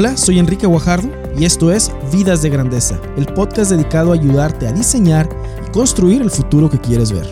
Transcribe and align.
Hola, 0.00 0.16
soy 0.16 0.38
Enrique 0.38 0.66
Guajardo 0.66 1.10
y 1.38 1.44
esto 1.44 1.70
es 1.70 1.92
Vidas 2.10 2.40
de 2.40 2.48
Grandeza, 2.48 2.98
el 3.18 3.26
podcast 3.26 3.70
dedicado 3.70 4.12
a 4.12 4.14
ayudarte 4.14 4.66
a 4.66 4.72
diseñar 4.72 5.28
y 5.62 5.70
construir 5.72 6.22
el 6.22 6.30
futuro 6.30 6.70
que 6.70 6.80
quieres 6.80 7.12
ver. 7.12 7.30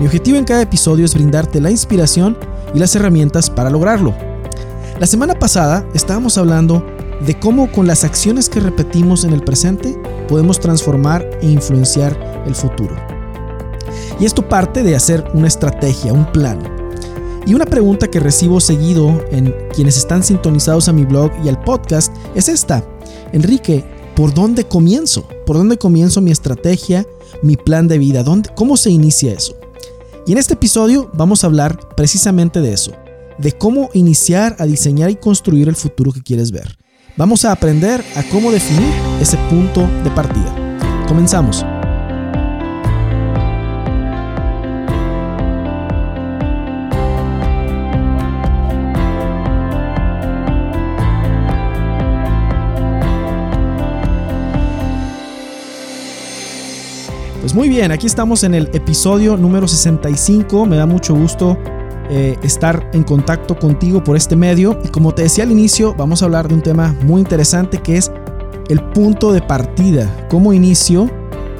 Mi 0.00 0.06
objetivo 0.06 0.36
en 0.36 0.44
cada 0.44 0.62
episodio 0.62 1.04
es 1.04 1.14
brindarte 1.14 1.60
la 1.60 1.70
inspiración 1.70 2.36
y 2.74 2.80
las 2.80 2.96
herramientas 2.96 3.48
para 3.48 3.70
lograrlo. 3.70 4.16
La 4.98 5.06
semana 5.06 5.38
pasada 5.38 5.86
estábamos 5.94 6.36
hablando 6.38 6.84
de 7.24 7.38
cómo 7.38 7.70
con 7.70 7.86
las 7.86 8.02
acciones 8.02 8.48
que 8.48 8.58
repetimos 8.58 9.22
en 9.22 9.32
el 9.32 9.44
presente 9.44 9.96
podemos 10.26 10.58
transformar 10.58 11.24
e 11.40 11.46
influenciar 11.46 12.42
el 12.48 12.56
futuro. 12.56 12.96
Y 14.18 14.24
esto 14.24 14.48
parte 14.48 14.82
de 14.82 14.96
hacer 14.96 15.24
una 15.34 15.46
estrategia, 15.46 16.12
un 16.12 16.26
plan. 16.32 16.71
Y 17.46 17.54
una 17.54 17.66
pregunta 17.66 18.08
que 18.08 18.20
recibo 18.20 18.60
seguido 18.60 19.24
en 19.30 19.54
quienes 19.74 19.96
están 19.96 20.22
sintonizados 20.22 20.88
a 20.88 20.92
mi 20.92 21.04
blog 21.04 21.32
y 21.44 21.48
al 21.48 21.60
podcast 21.62 22.14
es 22.34 22.48
esta. 22.48 22.84
Enrique, 23.32 23.84
¿por 24.14 24.32
dónde 24.32 24.64
comienzo? 24.64 25.26
¿Por 25.44 25.56
dónde 25.56 25.76
comienzo 25.76 26.20
mi 26.20 26.30
estrategia, 26.30 27.04
mi 27.42 27.56
plan 27.56 27.88
de 27.88 27.98
vida? 27.98 28.22
¿Dónde, 28.22 28.50
¿Cómo 28.54 28.76
se 28.76 28.90
inicia 28.90 29.32
eso? 29.32 29.56
Y 30.24 30.32
en 30.32 30.38
este 30.38 30.54
episodio 30.54 31.10
vamos 31.14 31.42
a 31.42 31.48
hablar 31.48 31.78
precisamente 31.96 32.60
de 32.60 32.72
eso, 32.72 32.92
de 33.38 33.50
cómo 33.52 33.90
iniciar 33.92 34.54
a 34.60 34.66
diseñar 34.66 35.10
y 35.10 35.16
construir 35.16 35.68
el 35.68 35.74
futuro 35.74 36.12
que 36.12 36.22
quieres 36.22 36.52
ver. 36.52 36.78
Vamos 37.16 37.44
a 37.44 37.50
aprender 37.50 38.04
a 38.14 38.22
cómo 38.30 38.52
definir 38.52 38.92
ese 39.20 39.36
punto 39.50 39.80
de 40.04 40.10
partida. 40.10 40.78
Comenzamos. 41.08 41.64
Pues 57.42 57.56
muy 57.56 57.68
bien, 57.68 57.90
aquí 57.90 58.06
estamos 58.06 58.44
en 58.44 58.54
el 58.54 58.70
episodio 58.72 59.36
número 59.36 59.66
65. 59.66 60.64
Me 60.64 60.76
da 60.76 60.86
mucho 60.86 61.12
gusto 61.12 61.58
eh, 62.08 62.38
estar 62.44 62.88
en 62.92 63.02
contacto 63.02 63.58
contigo 63.58 64.04
por 64.04 64.16
este 64.16 64.36
medio. 64.36 64.78
Y 64.84 64.88
como 64.90 65.12
te 65.12 65.22
decía 65.22 65.42
al 65.42 65.50
inicio, 65.50 65.92
vamos 65.98 66.22
a 66.22 66.26
hablar 66.26 66.46
de 66.46 66.54
un 66.54 66.62
tema 66.62 66.94
muy 67.02 67.20
interesante 67.20 67.78
que 67.78 67.96
es 67.96 68.12
el 68.68 68.80
punto 68.90 69.32
de 69.32 69.42
partida. 69.42 70.28
¿Cómo 70.30 70.52
inicio 70.52 71.10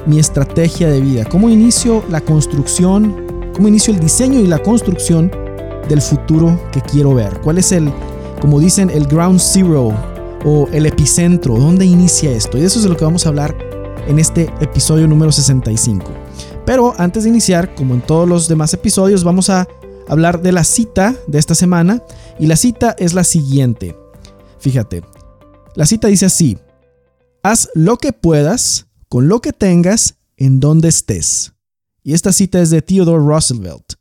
mi 0.05 0.19
estrategia 0.19 0.87
de 0.87 1.01
vida? 1.01 1.25
¿Cómo 1.25 1.49
inicio 1.49 2.01
la 2.09 2.21
construcción? 2.21 3.51
¿Cómo 3.53 3.67
inicio 3.67 3.93
el 3.93 3.99
diseño 3.99 4.39
y 4.39 4.47
la 4.47 4.59
construcción 4.59 5.29
del 5.89 6.01
futuro 6.01 6.57
que 6.71 6.79
quiero 6.79 7.13
ver? 7.13 7.41
¿Cuál 7.41 7.57
es 7.57 7.73
el, 7.73 7.91
como 8.39 8.61
dicen, 8.61 8.89
el 8.89 9.05
ground 9.05 9.41
zero 9.41 9.93
o 10.45 10.65
el 10.71 10.85
epicentro? 10.85 11.57
¿Dónde 11.57 11.85
inicia 11.85 12.31
esto? 12.31 12.57
Y 12.57 12.61
eso 12.61 12.79
es 12.79 12.83
de 12.83 12.89
lo 12.89 12.95
que 12.95 13.03
vamos 13.03 13.25
a 13.25 13.29
hablar 13.29 13.72
en 14.07 14.19
este 14.19 14.53
episodio 14.61 15.07
número 15.07 15.31
65. 15.31 16.05
Pero 16.65 16.93
antes 16.97 17.23
de 17.23 17.29
iniciar, 17.29 17.75
como 17.75 17.93
en 17.93 18.01
todos 18.01 18.27
los 18.27 18.47
demás 18.47 18.73
episodios, 18.73 19.23
vamos 19.23 19.49
a 19.49 19.67
hablar 20.07 20.41
de 20.41 20.51
la 20.51 20.63
cita 20.63 21.15
de 21.27 21.39
esta 21.39 21.55
semana. 21.55 22.03
Y 22.39 22.47
la 22.47 22.55
cita 22.55 22.95
es 22.97 23.13
la 23.13 23.23
siguiente. 23.23 23.97
Fíjate, 24.59 25.03
la 25.75 25.85
cita 25.85 26.07
dice 26.07 26.25
así, 26.25 26.57
haz 27.41 27.69
lo 27.73 27.97
que 27.97 28.13
puedas 28.13 28.87
con 29.09 29.27
lo 29.27 29.41
que 29.41 29.53
tengas 29.53 30.15
en 30.37 30.59
donde 30.59 30.89
estés. 30.89 31.53
Y 32.03 32.13
esta 32.13 32.33
cita 32.33 32.61
es 32.61 32.69
de 32.69 32.81
Theodore 32.81 33.23
Roosevelt. 33.23 33.93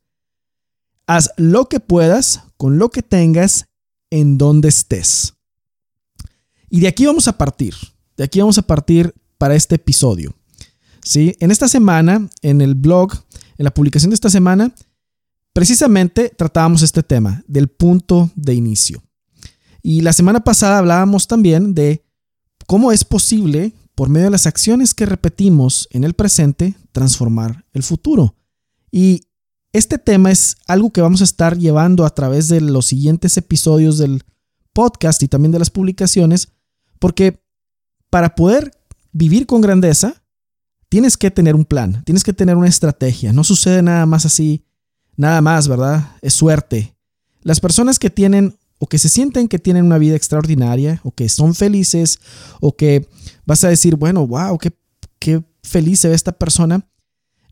Haz 1.06 1.30
lo 1.36 1.68
que 1.68 1.80
puedas 1.80 2.42
con 2.56 2.78
lo 2.78 2.90
que 2.90 3.02
tengas 3.02 3.66
en 4.10 4.38
donde 4.38 4.68
estés. 4.68 5.34
Y 6.70 6.80
de 6.80 6.88
aquí 6.88 7.06
vamos 7.06 7.28
a 7.28 7.36
partir. 7.36 7.74
De 8.16 8.24
aquí 8.24 8.40
vamos 8.40 8.58
a 8.58 8.62
partir 8.62 9.14
para 9.42 9.56
este 9.56 9.74
episodio. 9.74 10.36
¿Sí? 11.02 11.34
En 11.40 11.50
esta 11.50 11.66
semana, 11.66 12.30
en 12.42 12.60
el 12.60 12.76
blog, 12.76 13.12
en 13.58 13.64
la 13.64 13.74
publicación 13.74 14.10
de 14.10 14.14
esta 14.14 14.30
semana, 14.30 14.72
precisamente 15.52 16.28
tratábamos 16.28 16.82
este 16.82 17.02
tema 17.02 17.42
del 17.48 17.66
punto 17.66 18.30
de 18.36 18.54
inicio. 18.54 19.02
Y 19.82 20.02
la 20.02 20.12
semana 20.12 20.44
pasada 20.44 20.78
hablábamos 20.78 21.26
también 21.26 21.74
de 21.74 22.04
cómo 22.68 22.92
es 22.92 23.04
posible, 23.04 23.74
por 23.96 24.08
medio 24.08 24.26
de 24.26 24.30
las 24.30 24.46
acciones 24.46 24.94
que 24.94 25.06
repetimos 25.06 25.88
en 25.90 26.04
el 26.04 26.14
presente, 26.14 26.76
transformar 26.92 27.64
el 27.72 27.82
futuro. 27.82 28.36
Y 28.92 29.26
este 29.72 29.98
tema 29.98 30.30
es 30.30 30.56
algo 30.68 30.92
que 30.92 31.00
vamos 31.00 31.20
a 31.20 31.24
estar 31.24 31.58
llevando 31.58 32.06
a 32.06 32.14
través 32.14 32.46
de 32.46 32.60
los 32.60 32.86
siguientes 32.86 33.36
episodios 33.36 33.98
del 33.98 34.22
podcast 34.72 35.20
y 35.24 35.26
también 35.26 35.50
de 35.50 35.58
las 35.58 35.70
publicaciones, 35.70 36.52
porque 37.00 37.42
para 38.08 38.36
poder 38.36 38.70
vivir 39.12 39.46
con 39.46 39.60
grandeza, 39.60 40.22
tienes 40.88 41.16
que 41.16 41.30
tener 41.30 41.54
un 41.54 41.64
plan, 41.64 42.02
tienes 42.04 42.24
que 42.24 42.32
tener 42.32 42.56
una 42.56 42.68
estrategia. 42.68 43.32
No 43.32 43.44
sucede 43.44 43.82
nada 43.82 44.06
más 44.06 44.26
así, 44.26 44.64
nada 45.16 45.40
más, 45.40 45.68
¿verdad? 45.68 46.16
Es 46.20 46.34
suerte. 46.34 46.96
Las 47.42 47.60
personas 47.60 47.98
que 47.98 48.10
tienen 48.10 48.56
o 48.78 48.88
que 48.88 48.98
se 48.98 49.08
sienten 49.08 49.46
que 49.46 49.60
tienen 49.60 49.84
una 49.84 49.98
vida 49.98 50.16
extraordinaria 50.16 51.00
o 51.04 51.12
que 51.12 51.28
son 51.28 51.54
felices 51.54 52.18
o 52.60 52.74
que 52.76 53.08
vas 53.46 53.62
a 53.62 53.68
decir, 53.68 53.94
bueno, 53.94 54.26
wow, 54.26 54.58
qué, 54.58 54.72
qué 55.20 55.44
feliz 55.62 56.00
se 56.00 56.08
ve 56.08 56.16
esta 56.16 56.32
persona, 56.32 56.84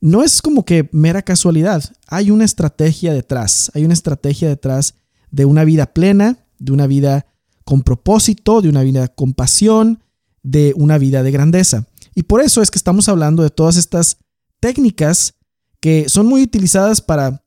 no 0.00 0.24
es 0.24 0.42
como 0.42 0.64
que 0.64 0.88
mera 0.90 1.22
casualidad. 1.22 1.84
Hay 2.08 2.32
una 2.32 2.44
estrategia 2.44 3.12
detrás, 3.12 3.70
hay 3.74 3.84
una 3.84 3.94
estrategia 3.94 4.48
detrás 4.48 4.94
de 5.30 5.44
una 5.44 5.62
vida 5.64 5.86
plena, 5.92 6.38
de 6.58 6.72
una 6.72 6.88
vida 6.88 7.26
con 7.64 7.82
propósito, 7.82 8.60
de 8.60 8.68
una 8.68 8.82
vida 8.82 9.06
con 9.06 9.32
pasión, 9.32 10.02
de 10.42 10.72
una 10.76 10.98
vida 10.98 11.22
de 11.22 11.30
grandeza. 11.30 11.86
Y 12.14 12.24
por 12.24 12.40
eso 12.40 12.62
es 12.62 12.70
que 12.70 12.78
estamos 12.78 13.08
hablando 13.08 13.42
de 13.42 13.50
todas 13.50 13.76
estas 13.76 14.18
técnicas 14.60 15.34
que 15.80 16.08
son 16.08 16.26
muy 16.26 16.42
utilizadas 16.42 17.00
para 17.00 17.42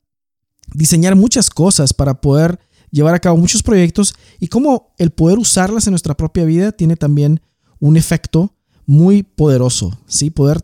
diseñar 0.72 1.14
muchas 1.16 1.50
cosas, 1.50 1.92
para 1.92 2.20
poder 2.20 2.58
llevar 2.90 3.14
a 3.14 3.20
cabo 3.20 3.36
muchos 3.36 3.62
proyectos 3.62 4.14
y 4.40 4.48
cómo 4.48 4.94
el 4.98 5.10
poder 5.10 5.38
usarlas 5.38 5.86
en 5.86 5.92
nuestra 5.92 6.16
propia 6.16 6.44
vida 6.44 6.72
tiene 6.72 6.96
también 6.96 7.40
un 7.80 7.96
efecto 7.96 8.54
muy 8.86 9.22
poderoso, 9.22 9.98
¿sí? 10.06 10.30
Poder, 10.30 10.60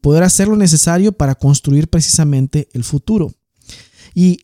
poder 0.00 0.22
hacer 0.22 0.48
lo 0.48 0.56
necesario 0.56 1.12
para 1.12 1.34
construir 1.34 1.88
precisamente 1.88 2.68
el 2.72 2.84
futuro. 2.84 3.32
Y 4.14 4.38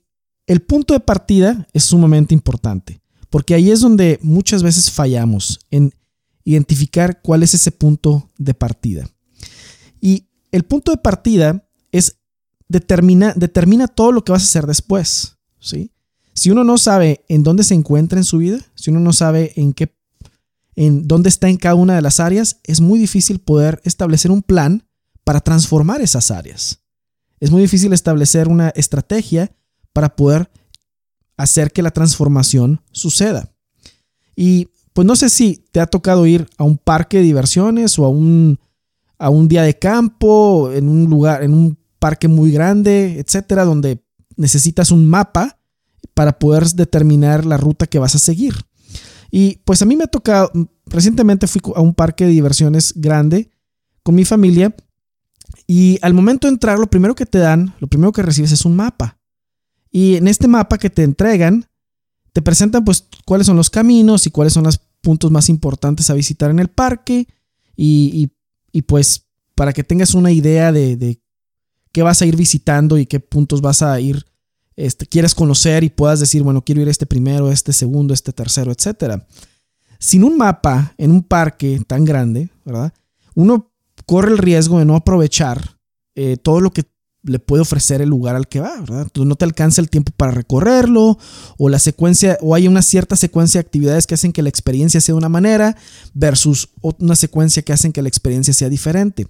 el 0.46 0.60
punto 0.60 0.94
de 0.94 1.00
partida 1.00 1.66
es 1.72 1.84
sumamente 1.84 2.34
importante, 2.34 3.00
porque 3.30 3.54
ahí 3.54 3.70
es 3.70 3.80
donde 3.80 4.18
muchas 4.22 4.62
veces 4.62 4.90
fallamos, 4.90 5.60
en 5.70 5.94
identificar 6.44 7.20
cuál 7.22 7.42
es 7.42 7.54
ese 7.54 7.70
punto 7.70 8.30
de 8.38 8.54
partida. 8.54 9.08
Y 10.00 10.26
el 10.52 10.64
punto 10.64 10.92
de 10.92 10.98
partida 10.98 11.68
es 11.92 12.16
determina, 12.68 13.34
determina 13.36 13.88
todo 13.88 14.12
lo 14.12 14.24
que 14.24 14.32
vas 14.32 14.42
a 14.42 14.46
hacer 14.46 14.66
después. 14.66 15.36
¿sí? 15.58 15.92
Si 16.34 16.50
uno 16.50 16.64
no 16.64 16.78
sabe 16.78 17.24
en 17.28 17.42
dónde 17.42 17.64
se 17.64 17.74
encuentra 17.74 18.18
en 18.18 18.24
su 18.24 18.38
vida, 18.38 18.58
si 18.74 18.90
uno 18.90 19.00
no 19.00 19.12
sabe 19.12 19.52
en 19.56 19.72
qué 19.72 19.94
en 20.76 21.06
dónde 21.06 21.28
está 21.28 21.48
en 21.48 21.58
cada 21.58 21.74
una 21.74 21.94
de 21.94 22.00
las 22.00 22.20
áreas, 22.20 22.60
es 22.64 22.80
muy 22.80 22.98
difícil 22.98 23.40
poder 23.40 23.82
establecer 23.84 24.30
un 24.30 24.40
plan 24.40 24.86
para 25.24 25.40
transformar 25.40 26.00
esas 26.00 26.30
áreas. 26.30 26.80
Es 27.38 27.50
muy 27.50 27.60
difícil 27.60 27.92
establecer 27.92 28.48
una 28.48 28.70
estrategia 28.70 29.54
para 29.92 30.16
poder 30.16 30.50
hacer 31.36 31.72
que 31.72 31.82
la 31.82 31.90
transformación 31.90 32.82
suceda. 32.92 33.52
Y 34.36 34.70
pues 34.92 35.06
no 35.06 35.16
sé 35.16 35.28
si 35.28 35.64
te 35.72 35.80
ha 35.80 35.86
tocado 35.86 36.26
ir 36.26 36.48
a 36.58 36.64
un 36.64 36.78
parque 36.78 37.18
de 37.18 37.24
diversiones 37.24 37.98
o 37.98 38.04
a 38.04 38.08
un, 38.08 38.58
a 39.18 39.30
un 39.30 39.48
día 39.48 39.62
de 39.62 39.78
campo, 39.78 40.70
en 40.72 40.88
un 40.88 41.08
lugar, 41.08 41.42
en 41.42 41.54
un 41.54 41.78
parque 41.98 42.28
muy 42.28 42.50
grande, 42.50 43.18
etcétera, 43.18 43.64
donde 43.64 44.02
necesitas 44.36 44.90
un 44.90 45.08
mapa 45.08 45.58
para 46.14 46.38
poder 46.38 46.66
determinar 46.70 47.46
la 47.46 47.56
ruta 47.56 47.86
que 47.86 47.98
vas 47.98 48.14
a 48.14 48.18
seguir. 48.18 48.54
Y 49.30 49.58
pues 49.64 49.80
a 49.82 49.84
mí 49.84 49.96
me 49.96 50.04
ha 50.04 50.08
tocado, 50.08 50.50
recientemente 50.86 51.46
fui 51.46 51.60
a 51.74 51.80
un 51.80 51.94
parque 51.94 52.24
de 52.24 52.32
diversiones 52.32 52.92
grande 52.96 53.50
con 54.02 54.14
mi 54.14 54.24
familia 54.24 54.74
y 55.66 55.98
al 56.02 56.14
momento 56.14 56.48
de 56.48 56.54
entrar, 56.54 56.78
lo 56.78 56.88
primero 56.88 57.14
que 57.14 57.26
te 57.26 57.38
dan, 57.38 57.74
lo 57.78 57.86
primero 57.86 58.12
que 58.12 58.22
recibes 58.22 58.50
es 58.50 58.64
un 58.64 58.74
mapa. 58.74 59.18
Y 59.90 60.16
en 60.16 60.26
este 60.26 60.48
mapa 60.48 60.78
que 60.78 60.90
te 60.90 61.04
entregan, 61.04 61.66
te 62.32 62.42
presentan 62.42 62.84
pues 62.84 63.06
cuáles 63.24 63.46
son 63.46 63.56
los 63.56 63.70
caminos 63.70 64.26
y 64.26 64.30
cuáles 64.30 64.52
son 64.52 64.64
los 64.64 64.78
puntos 65.00 65.30
más 65.30 65.48
importantes 65.48 66.10
a 66.10 66.14
visitar 66.14 66.50
en 66.50 66.58
el 66.58 66.68
parque 66.68 67.26
y, 67.76 68.30
pues 68.86 69.26
para 69.54 69.72
que 69.72 69.84
tengas 69.84 70.14
una 70.14 70.30
idea 70.30 70.72
de, 70.72 71.20
qué 71.92 72.02
vas 72.02 72.22
a 72.22 72.26
ir 72.26 72.36
visitando 72.36 72.98
y 72.98 73.06
qué 73.06 73.20
puntos 73.20 73.60
vas 73.60 73.82
a 73.82 73.98
ir, 74.00 74.26
este, 74.76 75.06
quieres 75.06 75.34
conocer 75.34 75.84
y 75.84 75.90
puedas 75.90 76.20
decir, 76.20 76.42
bueno, 76.42 76.62
quiero 76.62 76.80
ir 76.80 76.88
a 76.88 76.90
este 76.90 77.06
primero, 77.06 77.50
este 77.50 77.72
segundo, 77.72 78.14
este 78.14 78.32
tercero, 78.32 78.72
etc. 78.72 79.22
Sin 79.98 80.24
un 80.24 80.36
mapa 80.36 80.94
en 80.98 81.10
un 81.10 81.22
parque 81.22 81.82
tan 81.86 82.04
grande, 82.04 82.50
¿verdad? 82.64 82.92
Uno 83.34 83.72
corre 84.06 84.32
el 84.32 84.38
riesgo 84.38 84.78
de 84.78 84.84
no 84.84 84.96
aprovechar 84.96 85.78
eh, 86.14 86.36
todo 86.36 86.60
lo 86.60 86.70
que 86.70 86.84
le 87.22 87.38
puede 87.38 87.62
ofrecer 87.62 88.00
el 88.00 88.08
lugar 88.08 88.36
al 88.36 88.48
que 88.48 88.60
va, 88.60 88.80
¿verdad? 88.80 89.02
Entonces 89.02 89.28
no 89.28 89.36
te 89.36 89.44
alcanza 89.44 89.80
el 89.80 89.90
tiempo 89.90 90.12
para 90.16 90.32
recorrerlo 90.32 91.18
o 91.58 91.68
la 91.68 91.78
secuencia 91.78 92.38
o 92.40 92.54
hay 92.54 92.66
una 92.66 92.82
cierta 92.82 93.16
secuencia 93.16 93.60
de 93.60 93.66
actividades 93.66 94.06
que 94.06 94.14
hacen 94.14 94.32
que 94.32 94.42
la 94.42 94.48
experiencia 94.48 95.00
sea 95.00 95.14
de 95.14 95.18
una 95.18 95.28
manera 95.28 95.76
versus 96.14 96.70
una 96.80 97.16
secuencia 97.16 97.62
que 97.62 97.72
hacen 97.72 97.92
que 97.92 98.02
la 98.02 98.08
experiencia 98.08 98.54
sea 98.54 98.68
diferente. 98.68 99.26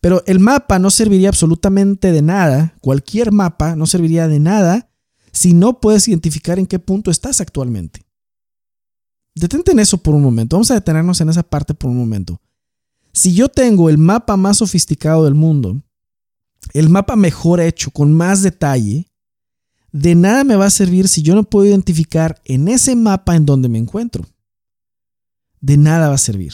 Pero 0.00 0.22
el 0.26 0.38
mapa 0.38 0.78
no 0.78 0.90
serviría 0.90 1.28
absolutamente 1.28 2.12
de 2.12 2.22
nada, 2.22 2.74
cualquier 2.80 3.32
mapa 3.32 3.74
no 3.74 3.86
serviría 3.86 4.28
de 4.28 4.38
nada 4.38 4.90
si 5.32 5.52
no 5.52 5.80
puedes 5.80 6.06
identificar 6.06 6.58
en 6.58 6.66
qué 6.66 6.78
punto 6.78 7.10
estás 7.10 7.40
actualmente. 7.40 8.02
Detente 9.34 9.72
en 9.72 9.80
eso 9.80 9.98
por 9.98 10.14
un 10.14 10.22
momento, 10.22 10.56
vamos 10.56 10.70
a 10.70 10.74
detenernos 10.74 11.20
en 11.20 11.28
esa 11.28 11.42
parte 11.42 11.74
por 11.74 11.90
un 11.90 11.96
momento. 11.96 12.40
Si 13.12 13.34
yo 13.34 13.48
tengo 13.48 13.90
el 13.90 13.98
mapa 13.98 14.36
más 14.36 14.58
sofisticado 14.58 15.24
del 15.24 15.34
mundo, 15.34 15.82
el 16.72 16.88
mapa 16.88 17.16
mejor 17.16 17.60
hecho, 17.60 17.90
con 17.90 18.12
más 18.12 18.42
detalle, 18.42 19.10
de 19.92 20.14
nada 20.14 20.44
me 20.44 20.56
va 20.56 20.66
a 20.66 20.70
servir 20.70 21.08
si 21.08 21.22
yo 21.22 21.34
no 21.34 21.44
puedo 21.44 21.66
identificar 21.66 22.40
en 22.44 22.68
ese 22.68 22.94
mapa 22.94 23.34
en 23.36 23.46
donde 23.46 23.68
me 23.68 23.78
encuentro. 23.78 24.24
De 25.60 25.76
nada 25.76 26.08
va 26.08 26.14
a 26.14 26.18
servir. 26.18 26.52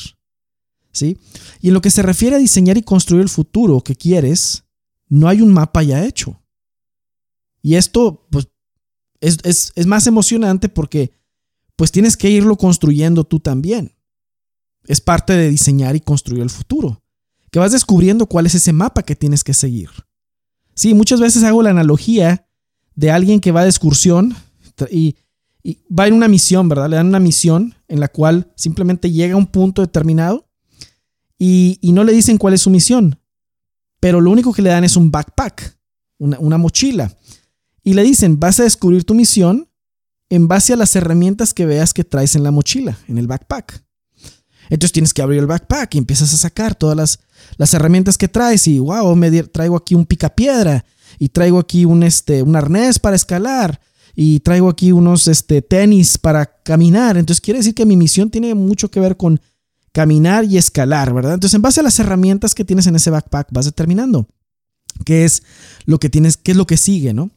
¿Sí? 0.92 1.18
Y 1.60 1.68
en 1.68 1.74
lo 1.74 1.82
que 1.82 1.90
se 1.90 2.02
refiere 2.02 2.36
a 2.36 2.38
diseñar 2.38 2.78
y 2.78 2.82
construir 2.82 3.22
el 3.22 3.28
futuro 3.28 3.82
que 3.82 3.94
quieres, 3.94 4.64
no 5.08 5.28
hay 5.28 5.42
un 5.42 5.52
mapa 5.52 5.82
ya 5.82 6.04
hecho. 6.04 6.40
Y 7.60 7.74
esto 7.74 8.26
pues, 8.30 8.48
es, 9.20 9.72
es 9.74 9.86
más 9.86 10.06
emocionante 10.06 10.70
porque 10.70 11.12
pues 11.76 11.92
tienes 11.92 12.16
que 12.16 12.30
irlo 12.30 12.56
construyendo 12.56 13.24
tú 13.24 13.40
también. 13.40 13.94
Es 14.86 15.02
parte 15.02 15.34
de 15.34 15.50
diseñar 15.50 15.96
y 15.96 16.00
construir 16.00 16.42
el 16.42 16.50
futuro 16.50 17.02
que 17.56 17.60
vas 17.60 17.72
descubriendo 17.72 18.26
cuál 18.26 18.44
es 18.44 18.54
ese 18.54 18.74
mapa 18.74 19.02
que 19.02 19.16
tienes 19.16 19.42
que 19.42 19.54
seguir. 19.54 19.88
Sí, 20.74 20.92
muchas 20.92 21.20
veces 21.20 21.42
hago 21.42 21.62
la 21.62 21.70
analogía 21.70 22.46
de 22.94 23.10
alguien 23.10 23.40
que 23.40 23.50
va 23.50 23.62
de 23.62 23.70
excursión 23.70 24.36
y, 24.90 25.16
va 25.90 26.06
en 26.06 26.12
una 26.12 26.28
misión, 26.28 26.68
¿verdad? 26.68 26.90
Le 26.90 26.96
dan 26.96 27.06
una 27.06 27.18
misión 27.18 27.74
en 27.88 27.98
la 27.98 28.08
cual 28.08 28.52
simplemente 28.56 29.10
llega 29.10 29.36
a 29.36 29.38
un 29.38 29.46
punto 29.46 29.80
determinado 29.80 30.50
y, 31.38 31.80
no 31.82 32.04
le 32.04 32.12
dicen 32.12 32.36
cuál 32.36 32.52
es 32.52 32.60
su 32.60 32.68
misión, 32.68 33.18
pero 34.00 34.20
lo 34.20 34.30
único 34.30 34.52
que 34.52 34.60
le 34.60 34.68
dan 34.68 34.84
es 34.84 34.94
un 34.94 35.10
backpack, 35.10 35.78
una, 36.18 36.38
una 36.38 36.58
mochila. 36.58 37.16
Y 37.82 37.94
le 37.94 38.02
dicen, 38.02 38.38
vas 38.38 38.60
a 38.60 38.64
descubrir 38.64 39.04
tu 39.04 39.14
misión 39.14 39.66
en 40.28 40.46
base 40.46 40.74
a 40.74 40.76
las 40.76 40.94
herramientas 40.94 41.54
que 41.54 41.64
veas 41.64 41.94
que 41.94 42.04
traes 42.04 42.36
en 42.36 42.42
la 42.42 42.50
mochila, 42.50 42.98
en 43.08 43.16
el 43.16 43.26
backpack. 43.26 43.85
Entonces 44.68 44.92
tienes 44.92 45.14
que 45.14 45.22
abrir 45.22 45.40
el 45.40 45.46
backpack 45.46 45.94
y 45.94 45.98
empiezas 45.98 46.32
a 46.34 46.36
sacar 46.36 46.74
todas 46.74 46.96
las, 46.96 47.20
las 47.56 47.72
herramientas 47.74 48.18
que 48.18 48.28
traes 48.28 48.66
y 48.66 48.78
wow, 48.78 49.14
me 49.14 49.30
traigo 49.44 49.76
aquí 49.76 49.94
un 49.94 50.06
picapiedra 50.06 50.84
y 51.18 51.28
traigo 51.28 51.58
aquí 51.58 51.84
un, 51.84 52.02
este, 52.02 52.42
un 52.42 52.56
arnés 52.56 52.98
para 52.98 53.16
escalar 53.16 53.80
y 54.14 54.40
traigo 54.40 54.68
aquí 54.68 54.92
unos 54.92 55.28
este, 55.28 55.62
tenis 55.62 56.18
para 56.18 56.46
caminar. 56.46 57.16
Entonces 57.16 57.40
quiere 57.40 57.58
decir 57.58 57.74
que 57.74 57.86
mi 57.86 57.96
misión 57.96 58.30
tiene 58.30 58.54
mucho 58.54 58.90
que 58.90 59.00
ver 59.00 59.16
con 59.16 59.40
caminar 59.92 60.44
y 60.44 60.58
escalar, 60.58 61.12
¿verdad? 61.14 61.34
Entonces 61.34 61.54
en 61.54 61.62
base 61.62 61.80
a 61.80 61.82
las 61.82 61.98
herramientas 61.98 62.54
que 62.54 62.64
tienes 62.64 62.86
en 62.86 62.96
ese 62.96 63.10
backpack 63.10 63.48
vas 63.52 63.64
determinando 63.64 64.28
qué 65.04 65.24
es 65.24 65.42
lo 65.84 65.98
que 65.98 66.08
tienes, 66.08 66.36
qué 66.36 66.52
es 66.52 66.56
lo 66.56 66.66
que 66.66 66.76
sigue, 66.76 67.12
¿no? 67.12 67.30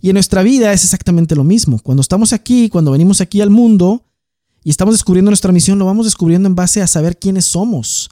Y 0.00 0.10
en 0.10 0.14
nuestra 0.14 0.42
vida 0.42 0.72
es 0.72 0.84
exactamente 0.84 1.34
lo 1.34 1.44
mismo. 1.44 1.78
Cuando 1.78 2.02
estamos 2.02 2.32
aquí, 2.32 2.68
cuando 2.68 2.90
venimos 2.90 3.20
aquí 3.20 3.40
al 3.40 3.50
mundo, 3.50 4.04
y 4.64 4.70
estamos 4.70 4.94
descubriendo 4.94 5.30
nuestra 5.30 5.52
misión, 5.52 5.78
lo 5.78 5.84
vamos 5.84 6.06
descubriendo 6.06 6.48
en 6.48 6.54
base 6.54 6.80
a 6.80 6.86
saber 6.86 7.18
quiénes 7.18 7.44
somos 7.44 8.08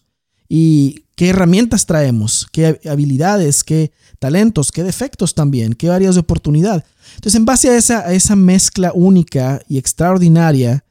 y 0.49 1.06
qué 1.16 1.31
herramientas 1.31 1.87
traemos, 1.87 2.46
qué 2.52 2.78
habilidades, 2.88 3.64
qué 3.64 3.90
talentos, 4.19 4.70
qué 4.70 4.84
defectos 4.84 5.34
también, 5.34 5.72
qué 5.72 5.88
áreas 5.88 6.14
de 6.14 6.20
oportunidad. 6.20 6.84
Entonces, 7.14 7.37
en 7.37 7.46
base 7.46 7.70
a 7.70 7.76
esa, 7.78 8.12
esa 8.12 8.37
mezcla 8.37 8.93
única 8.94 9.62
y 9.66 9.78
extraordinaria 9.78 10.84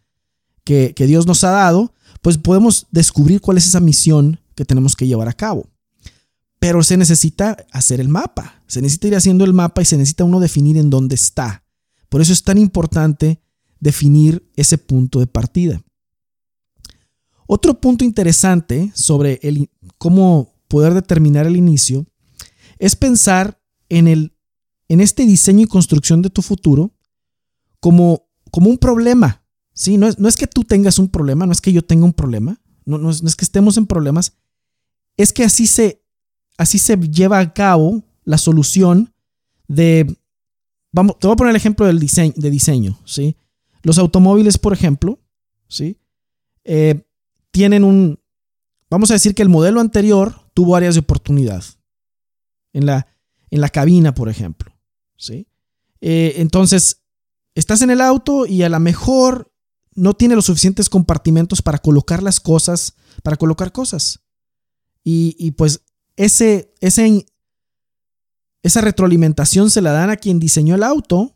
que, 0.63 0.93
que 0.95 1.05
Dios 1.05 1.27
nos 1.27 1.43
ha 1.43 1.51
dado, 1.51 1.93
pues 2.23 2.39
podemos 2.39 2.87
descubrir 2.89 3.39
cuál 3.39 3.57
es 3.57 3.67
esa 3.67 3.79
misión 3.79 4.39
que 4.55 4.65
tenemos 4.65 4.95
que 4.95 5.05
llevar 5.05 5.27
a 5.27 5.33
cabo. 5.33 5.69
Pero 6.59 6.81
se 6.81 6.97
necesita 6.97 7.65
hacer 7.71 7.99
el 7.99 8.09
mapa, 8.09 8.63
se 8.65 8.81
necesita 8.81 9.07
ir 9.09 9.15
haciendo 9.15 9.45
el 9.45 9.53
mapa 9.53 9.83
y 9.83 9.85
se 9.85 9.97
necesita 9.97 10.23
uno 10.23 10.39
definir 10.39 10.77
en 10.77 10.89
dónde 10.89 11.13
está. 11.13 11.63
Por 12.09 12.19
eso 12.21 12.33
es 12.33 12.43
tan 12.43 12.57
importante 12.57 13.39
definir 13.81 14.49
ese 14.55 14.77
punto 14.77 15.19
de 15.19 15.27
partida. 15.27 15.83
Otro 17.45 17.81
punto 17.81 18.05
interesante 18.05 18.91
sobre 18.95 19.41
cómo 19.97 20.53
poder 20.69 20.93
determinar 20.93 21.45
el 21.45 21.57
inicio 21.57 22.05
es 22.79 22.95
pensar 22.95 23.61
en, 23.89 24.07
el, 24.07 24.33
en 24.87 25.01
este 25.01 25.25
diseño 25.25 25.63
y 25.63 25.67
construcción 25.67 26.21
de 26.21 26.29
tu 26.29 26.41
futuro 26.41 26.93
como, 27.81 28.29
como 28.51 28.69
un 28.69 28.77
problema. 28.77 29.43
¿sí? 29.73 29.97
No, 29.97 30.07
es, 30.07 30.17
no 30.17 30.29
es 30.29 30.37
que 30.37 30.47
tú 30.47 30.63
tengas 30.63 30.97
un 30.97 31.09
problema, 31.09 31.45
no 31.45 31.51
es 31.51 31.59
que 31.59 31.73
yo 31.73 31.83
tenga 31.83 32.05
un 32.05 32.13
problema, 32.13 32.61
no, 32.85 32.97
no, 32.97 33.09
es, 33.09 33.35
que 33.35 33.43
estemos 33.43 33.75
en 33.77 33.85
problemas, 33.85 34.37
es 35.17 35.33
que 35.33 35.43
así 35.43 35.67
se, 35.67 36.01
así 36.57 36.79
se 36.79 36.95
lleva 36.95 37.39
a 37.39 37.53
cabo 37.53 38.01
la 38.23 38.37
solución 38.37 39.13
de, 39.67 40.17
vamos, 40.93 41.19
te 41.19 41.27
voy 41.27 41.33
a 41.33 41.37
poner 41.37 41.51
el 41.51 41.57
ejemplo 41.57 41.85
del 41.85 41.99
diseño, 41.99 42.33
de 42.37 42.49
diseño, 42.49 42.99
¿sí? 43.05 43.35
Los 43.83 43.97
automóviles, 43.97 44.57
por 44.57 44.73
ejemplo, 44.73 45.19
¿sí? 45.67 45.99
Eh, 46.63 47.03
tienen 47.51 47.83
un, 47.83 48.19
vamos 48.89 49.11
a 49.11 49.15
decir 49.15 49.33
que 49.33 49.41
el 49.41 49.49
modelo 49.49 49.79
anterior 49.79 50.49
tuvo 50.53 50.75
áreas 50.75 50.95
de 50.95 50.99
oportunidad 50.99 51.63
en 52.73 52.85
la, 52.85 53.07
en 53.49 53.61
la 53.61 53.69
cabina, 53.69 54.13
por 54.13 54.29
ejemplo, 54.29 54.71
¿sí? 55.17 55.47
Eh, 56.01 56.35
entonces, 56.37 57.01
estás 57.55 57.81
en 57.81 57.89
el 57.89 58.01
auto 58.01 58.45
y 58.45 58.63
a 58.63 58.69
lo 58.69 58.79
mejor 58.79 59.51
no 59.93 60.13
tiene 60.13 60.35
los 60.35 60.45
suficientes 60.45 60.89
compartimentos 60.89 61.61
para 61.61 61.77
colocar 61.77 62.23
las 62.23 62.39
cosas, 62.39 62.95
para 63.23 63.37
colocar 63.37 63.71
cosas. 63.71 64.21
Y, 65.03 65.35
y 65.37 65.51
pues 65.51 65.81
ese, 66.15 66.73
ese, 66.79 67.25
esa 68.63 68.81
retroalimentación 68.81 69.69
se 69.69 69.81
la 69.81 69.91
dan 69.91 70.09
a 70.09 70.17
quien 70.17 70.39
diseñó 70.39 70.75
el 70.75 70.83
auto 70.83 71.35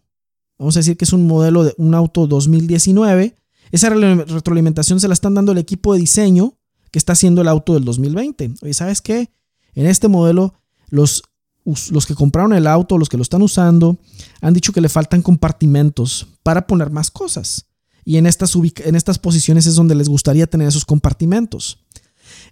vamos 0.57 0.75
a 0.75 0.79
decir 0.79 0.97
que 0.97 1.05
es 1.05 1.13
un 1.13 1.27
modelo 1.27 1.63
de 1.63 1.73
un 1.77 1.93
auto 1.93 2.27
2019, 2.27 3.35
esa 3.71 3.89
retroalimentación 3.89 4.99
se 4.99 5.07
la 5.07 5.13
están 5.13 5.33
dando 5.33 5.51
el 5.51 5.57
equipo 5.57 5.93
de 5.93 5.99
diseño 5.99 6.57
que 6.91 6.99
está 6.99 7.13
haciendo 7.13 7.41
el 7.41 7.47
auto 7.47 7.73
del 7.73 7.83
2020. 7.83 8.53
Oye, 8.61 8.73
¿sabes 8.73 9.01
qué? 9.01 9.31
En 9.73 9.85
este 9.85 10.07
modelo, 10.07 10.53
los, 10.87 11.23
los 11.65 12.05
que 12.05 12.15
compraron 12.15 12.53
el 12.53 12.67
auto, 12.67 12.97
los 12.97 13.09
que 13.09 13.17
lo 13.17 13.23
están 13.23 13.41
usando, 13.41 13.97
han 14.41 14.53
dicho 14.53 14.71
que 14.71 14.81
le 14.81 14.87
faltan 14.87 15.21
compartimentos 15.21 16.27
para 16.43 16.67
poner 16.67 16.91
más 16.91 17.11
cosas. 17.11 17.65
Y 18.05 18.17
en 18.17 18.27
estas, 18.27 18.55
en 18.55 18.95
estas 18.95 19.19
posiciones 19.19 19.65
es 19.65 19.75
donde 19.75 19.95
les 19.95 20.07
gustaría 20.07 20.47
tener 20.47 20.67
esos 20.67 20.85
compartimentos. 20.85 21.79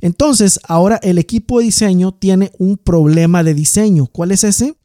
Entonces, 0.01 0.59
ahora 0.67 0.99
el 1.03 1.19
equipo 1.19 1.59
de 1.59 1.65
diseño 1.65 2.13
tiene 2.13 2.51
un 2.57 2.77
problema 2.77 3.43
de 3.43 3.53
diseño. 3.53 4.07
¿Cuál 4.07 4.31
es 4.31 4.43
ese? 4.43 4.75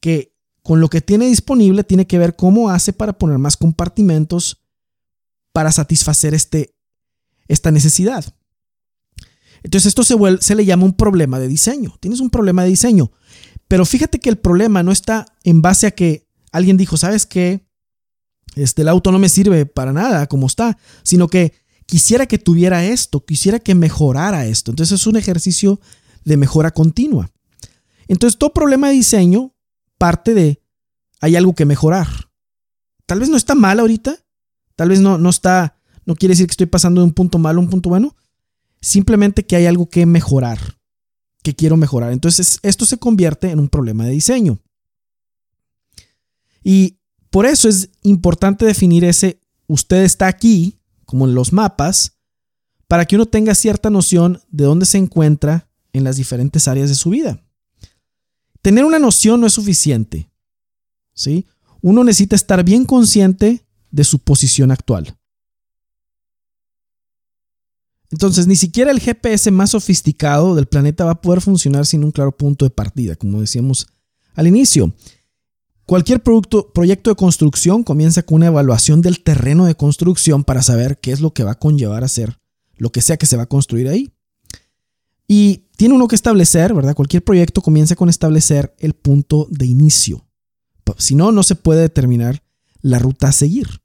Que 0.00 0.34
con 0.62 0.80
lo 0.80 0.88
que 0.88 1.00
tiene 1.00 1.26
disponible 1.26 1.84
tiene 1.84 2.06
que 2.06 2.18
ver 2.18 2.36
cómo 2.36 2.70
hace 2.70 2.92
para 2.92 3.14
poner 3.14 3.38
más 3.38 3.56
compartimentos 3.56 4.62
para 5.52 5.72
satisfacer 5.72 6.34
este, 6.34 6.74
esta 7.48 7.70
necesidad. 7.70 8.24
Entonces 9.62 9.94
esto 9.94 10.04
se, 10.40 10.54
le 10.54 10.64
llama 10.64 10.84
un 10.84 10.94
problema 10.94 11.38
de 11.38 11.48
diseño. 11.48 11.96
Tienes 12.00 12.20
un 12.20 12.30
problema 12.30 12.62
de 12.62 12.70
diseño. 12.70 13.12
Pero 13.68 13.84
fíjate 13.84 14.18
que 14.18 14.30
el 14.30 14.38
problema 14.38 14.82
no 14.82 14.92
está 14.92 15.26
en 15.44 15.62
base 15.62 15.86
a 15.86 15.90
que 15.90 16.28
alguien 16.52 16.76
dijo, 16.76 16.96
¿sabes 16.96 17.26
qué? 17.26 17.66
Este, 18.56 18.82
el 18.82 18.88
auto 18.88 19.12
no 19.12 19.18
me 19.18 19.28
sirve 19.28 19.66
para 19.66 19.92
nada 19.92 20.26
como 20.26 20.46
está, 20.46 20.78
sino 21.02 21.28
que 21.28 21.52
quisiera 21.86 22.26
que 22.26 22.38
tuviera 22.38 22.84
esto, 22.84 23.24
quisiera 23.24 23.58
que 23.58 23.74
mejorara 23.74 24.46
esto. 24.46 24.72
Entonces 24.72 25.00
es 25.00 25.06
un 25.06 25.16
ejercicio 25.16 25.80
de 26.24 26.36
mejora 26.36 26.72
continua. 26.72 27.30
Entonces 28.08 28.38
todo 28.38 28.52
problema 28.52 28.88
de 28.88 28.94
diseño 28.94 29.54
parte 30.00 30.32
de 30.32 30.62
hay 31.20 31.36
algo 31.36 31.54
que 31.54 31.66
mejorar. 31.66 32.08
Tal 33.04 33.20
vez 33.20 33.28
no 33.28 33.36
está 33.36 33.54
mal 33.54 33.78
ahorita, 33.78 34.16
tal 34.74 34.88
vez 34.88 35.00
no, 35.00 35.18
no 35.18 35.28
está, 35.28 35.76
no 36.06 36.16
quiere 36.16 36.32
decir 36.32 36.46
que 36.46 36.52
estoy 36.52 36.66
pasando 36.66 37.02
de 37.02 37.06
un 37.06 37.12
punto 37.12 37.38
malo 37.38 37.60
a 37.60 37.62
un 37.62 37.68
punto 37.68 37.90
bueno, 37.90 38.16
simplemente 38.80 39.44
que 39.44 39.56
hay 39.56 39.66
algo 39.66 39.90
que 39.90 40.06
mejorar, 40.06 40.78
que 41.42 41.54
quiero 41.54 41.76
mejorar. 41.76 42.12
Entonces 42.12 42.58
esto 42.62 42.86
se 42.86 42.96
convierte 42.96 43.50
en 43.50 43.60
un 43.60 43.68
problema 43.68 44.06
de 44.06 44.12
diseño. 44.12 44.58
Y 46.64 46.98
por 47.28 47.44
eso 47.44 47.68
es 47.68 47.90
importante 48.02 48.64
definir 48.64 49.04
ese 49.04 49.38
usted 49.66 50.02
está 50.02 50.28
aquí, 50.28 50.80
como 51.04 51.26
en 51.26 51.34
los 51.34 51.52
mapas, 51.52 52.16
para 52.88 53.04
que 53.04 53.16
uno 53.16 53.26
tenga 53.26 53.54
cierta 53.54 53.90
noción 53.90 54.40
de 54.48 54.64
dónde 54.64 54.86
se 54.86 54.96
encuentra 54.96 55.68
en 55.92 56.04
las 56.04 56.16
diferentes 56.16 56.68
áreas 56.68 56.88
de 56.88 56.94
su 56.94 57.10
vida. 57.10 57.42
Tener 58.62 58.84
una 58.84 58.98
noción 58.98 59.40
no 59.40 59.46
es 59.46 59.52
suficiente. 59.52 60.30
¿sí? 61.14 61.46
Uno 61.80 62.04
necesita 62.04 62.36
estar 62.36 62.64
bien 62.64 62.84
consciente 62.84 63.64
de 63.90 64.04
su 64.04 64.18
posición 64.18 64.70
actual. 64.70 65.16
Entonces, 68.10 68.46
ni 68.46 68.56
siquiera 68.56 68.90
el 68.90 69.00
GPS 69.00 69.50
más 69.50 69.70
sofisticado 69.70 70.54
del 70.54 70.66
planeta 70.66 71.04
va 71.04 71.12
a 71.12 71.20
poder 71.20 71.40
funcionar 71.40 71.86
sin 71.86 72.02
un 72.02 72.10
claro 72.10 72.36
punto 72.36 72.64
de 72.64 72.70
partida, 72.70 73.14
como 73.14 73.40
decíamos 73.40 73.86
al 74.34 74.48
inicio. 74.48 74.92
Cualquier 75.86 76.22
producto, 76.22 76.72
proyecto 76.72 77.10
de 77.10 77.16
construcción 77.16 77.84
comienza 77.84 78.22
con 78.22 78.36
una 78.36 78.46
evaluación 78.46 79.00
del 79.00 79.22
terreno 79.22 79.66
de 79.66 79.76
construcción 79.76 80.44
para 80.44 80.62
saber 80.62 80.98
qué 81.00 81.12
es 81.12 81.20
lo 81.20 81.32
que 81.32 81.44
va 81.44 81.52
a 81.52 81.58
conllevar 81.58 82.02
a 82.02 82.06
hacer 82.06 82.40
lo 82.80 82.90
que 82.90 83.02
sea 83.02 83.18
que 83.18 83.26
se 83.26 83.36
va 83.36 83.44
a 83.44 83.48
construir 83.48 83.88
ahí. 83.88 84.10
Y 85.32 85.68
tiene 85.76 85.94
uno 85.94 86.08
que 86.08 86.16
establecer, 86.16 86.74
¿verdad? 86.74 86.96
Cualquier 86.96 87.22
proyecto 87.22 87.62
comienza 87.62 87.94
con 87.94 88.08
establecer 88.08 88.74
el 88.80 88.94
punto 88.94 89.46
de 89.48 89.64
inicio. 89.64 90.26
Si 90.98 91.14
no, 91.14 91.30
no 91.30 91.44
se 91.44 91.54
puede 91.54 91.82
determinar 91.82 92.42
la 92.80 92.98
ruta 92.98 93.28
a 93.28 93.32
seguir. 93.32 93.80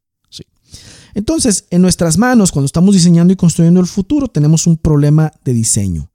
Entonces, 1.13 1.67
en 1.69 1.83
nuestras 1.83 2.17
manos, 2.17 2.51
cuando 2.51 2.65
estamos 2.65 2.95
diseñando 2.95 3.31
y 3.31 3.35
construyendo 3.35 3.79
el 3.79 3.85
futuro, 3.85 4.27
tenemos 4.27 4.65
un 4.65 4.75
problema 4.75 5.31
de 5.43 5.53
diseño. 5.53 6.11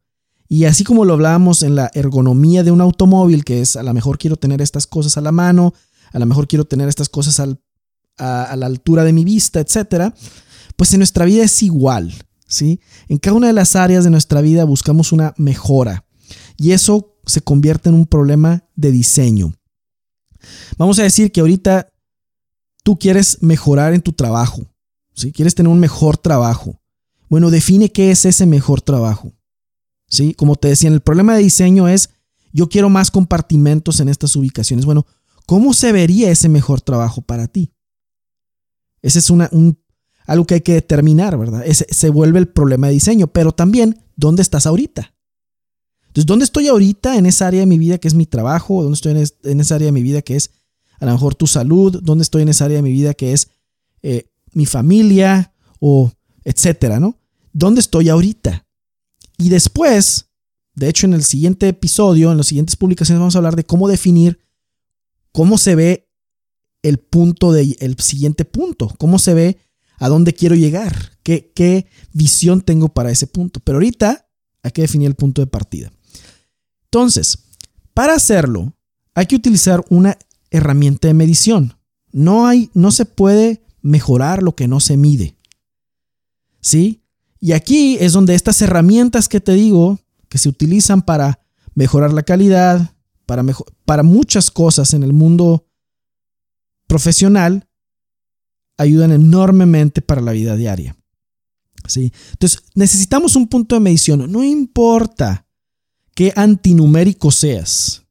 Y 0.49 0.65
así 0.65 0.83
como 0.83 1.05
lo 1.05 1.13
hablábamos 1.13 1.63
en 1.63 1.77
la 1.77 1.93
ergonomía 1.95 2.65
de 2.65 2.73
un 2.73 2.81
automóvil, 2.81 3.45
que 3.45 3.61
es 3.61 3.77
a 3.77 3.85
lo 3.85 3.95
mejor 3.95 4.19
quiero 4.19 4.35
tener 4.35 4.61
estas 4.61 4.89
cosas 4.89 5.17
a 5.17 5.21
la 5.21 5.31
mano, 5.31 5.75
a 6.13 6.19
lo 6.19 6.27
mejor 6.27 6.49
quiero 6.49 6.65
tener 6.65 6.89
estas 6.89 7.09
cosas 7.09 7.39
a, 7.39 7.47
a, 8.43 8.57
la 8.57 8.67
altura 8.67 9.05
de 9.05 9.13
mi 9.13 9.23
vista, 9.23 9.61
etc. 9.61 10.13
Pues 10.75 10.93
en 10.93 10.99
nuestra 10.99 11.25
vida 11.25 11.45
es 11.45 11.63
igual. 11.63 12.13
¿Sí? 12.51 12.81
En 13.09 13.17
cada 13.17 13.37
una 13.37 13.47
de 13.47 13.53
las 13.55 13.77
áreas 13.77 14.05
de 14.05 14.11
nuestra 14.11 14.43
vida 14.43 14.65
buscamos 14.65 15.13
una 15.13 15.33
mejora. 15.39 16.05
Y 16.59 16.73
eso 16.73 17.17
se 17.25 17.41
convierte 17.41 17.89
en 17.89 17.95
un 17.95 18.07
problema 18.07 18.65
de 18.77 18.91
diseño. 18.91 19.55
Vamos 20.77 20.99
a 20.99 21.05
decir 21.05 21.33
que 21.33 21.41
ahorita 21.41 21.87
tú 22.83 22.99
quieres 22.99 23.39
mejorar 23.41 23.95
en 23.95 24.03
tu 24.03 24.13
trabajo. 24.13 24.63
¿sí? 25.15 25.33
Quieres 25.33 25.55
tener 25.55 25.73
un 25.73 25.81
mejor 25.81 26.19
trabajo. 26.19 26.81
Bueno, 27.29 27.51
define 27.51 27.91
qué 27.91 28.11
es 28.11 28.25
ese 28.25 28.47
mejor 28.47 28.83
trabajo. 28.83 29.33
¿sí? 30.09 30.35
Como 30.35 30.57
te 30.57 30.69
decía, 30.69 30.91
el 30.91 31.01
problema 31.01 31.37
de 31.37 31.43
diseño 31.43 31.89
es, 31.89 32.11
yo 32.53 32.69
quiero 32.69 32.91
más 32.91 33.11
compartimentos 33.11 34.01
en 34.01 34.09
estas 34.09 34.35
ubicaciones. 34.35 34.85
Bueno, 34.85 35.07
¿cómo 35.47 35.73
se 35.73 35.93
vería 35.93 36.31
ese 36.31 36.49
mejor 36.49 36.81
trabajo 36.81 37.23
para 37.23 37.47
ti? 37.47 37.73
Ese 39.03 39.21
es 39.21 39.31
una, 39.31 39.49
un, 39.53 39.80
algo 40.31 40.47
que 40.47 40.55
hay 40.55 40.61
que 40.61 40.75
determinar, 40.75 41.37
¿verdad? 41.37 41.65
Se 41.67 42.09
vuelve 42.09 42.39
el 42.39 42.47
problema 42.47 42.87
de 42.87 42.93
diseño, 42.93 43.27
pero 43.27 43.51
también, 43.51 44.01
¿dónde 44.15 44.43
estás 44.43 44.65
ahorita? 44.65 45.13
Entonces, 46.07 46.25
¿dónde 46.25 46.45
estoy 46.45 46.69
ahorita 46.69 47.17
en 47.17 47.27
esa 47.27 47.49
área 47.49 47.59
de 47.59 47.67
mi 47.67 47.79
vida 47.79 47.99
que 47.99 48.07
es 48.07 48.15
mi 48.15 48.27
trabajo? 48.27 48.81
¿Dónde 48.81 48.95
estoy 48.95 49.11
en, 49.43 49.61
esa 49.61 49.75
área 49.75 49.87
de 49.87 49.93
mi 49.93 50.05
vida 50.05 50.23
que 50.23 50.37
es 50.37 50.53
a 51.01 51.07
lo 51.07 51.11
mejor 51.11 51.35
tu 51.35 51.49
salud? 51.49 52.01
¿Dónde 52.05 52.23
estoy 52.23 52.43
en 52.43 52.49
esa 52.49 52.67
área 52.67 52.77
de 52.77 52.83
mi 52.83 52.93
vida 52.93 53.13
que 53.13 53.33
es 53.33 53.51
eh, 54.03 54.31
mi 54.53 54.67
familia 54.67 55.53
o 55.81 56.13
etcétera, 56.45 57.01
¿no? 57.01 57.19
¿Dónde 57.53 57.81
estoy 57.81 58.09
ahorita? 58.09 58.65
Y 59.37 59.49
después, 59.49 60.27
de 60.77 60.91
hecho, 60.91 61.07
en 61.07 61.15
el 61.15 61.25
siguiente 61.25 61.67
episodio, 61.67 62.31
en 62.31 62.37
las 62.37 62.47
siguientes 62.47 62.77
publicaciones, 62.77 63.19
vamos 63.19 63.35
a 63.35 63.39
hablar 63.39 63.57
de 63.57 63.65
cómo 63.65 63.89
definir 63.89 64.39
cómo 65.33 65.59
se 65.59 65.75
ve 65.75 66.09
el 66.83 66.99
punto 66.99 67.51
de 67.51 67.77
el 67.81 67.99
siguiente 67.99 68.45
punto, 68.45 68.95
cómo 68.97 69.19
se 69.19 69.35
ve 69.35 69.70
a 70.01 70.09
dónde 70.09 70.33
quiero 70.33 70.57
llegar, 70.57 71.13
qué, 71.23 71.53
qué 71.55 71.87
visión 72.13 72.63
tengo 72.63 72.89
para 72.89 73.13
ese 73.13 73.27
punto. 73.27 73.61
Pero 73.61 73.77
ahorita 73.77 74.27
hay 74.63 74.71
que 74.73 74.83
definir 74.83 75.07
el 75.07 75.15
punto 75.15 75.43
de 75.43 75.47
partida. 75.47 75.93
Entonces, 76.85 77.39
para 77.95 78.15
hacerlo, 78.15 78.73
hay 79.15 79.27
que 79.27 79.37
utilizar 79.37 79.85
una 79.91 80.17
herramienta 80.51 81.07
de 81.07 81.15
medición. 81.15 81.77
No 82.13 82.47
hay, 82.47 82.71
no 82.73 82.91
se 82.91 83.05
puede 83.05 83.63
mejorar 83.83 84.43
lo 84.43 84.57
que 84.57 84.69
no 84.69 84.81
se 84.81 84.97
mide. 84.97 85.37
¿Sí? 86.61 87.03
Y 87.39 87.53
aquí 87.53 87.97
es 88.01 88.13
donde 88.13 88.35
estas 88.35 88.61
herramientas 88.63 89.29
que 89.29 89.41
te 89.41 89.53
digo, 89.53 90.01
que 90.29 90.39
se 90.39 90.49
utilizan 90.49 91.03
para 91.03 91.41
mejorar 91.75 92.13
la 92.13 92.23
calidad, 92.23 92.95
para, 93.27 93.45
para 93.85 94.03
muchas 94.03 94.51
cosas 94.51 94.95
en 94.95 95.03
el 95.03 95.13
mundo 95.13 95.67
profesional, 96.87 97.69
ayudan 98.81 99.13
enormemente 99.13 100.01
para 100.01 100.21
la 100.21 100.33
vida 100.33 100.57
diaria. 100.57 100.97
¿Sí? 101.87 102.13
Entonces, 102.33 102.63
necesitamos 102.75 103.37
un 103.37 103.47
punto 103.47 103.75
de 103.75 103.81
medición. 103.81 104.31
No 104.31 104.43
importa 104.43 105.47
qué 106.15 106.33
antinumérico 106.35 107.31
seas. 107.31 108.03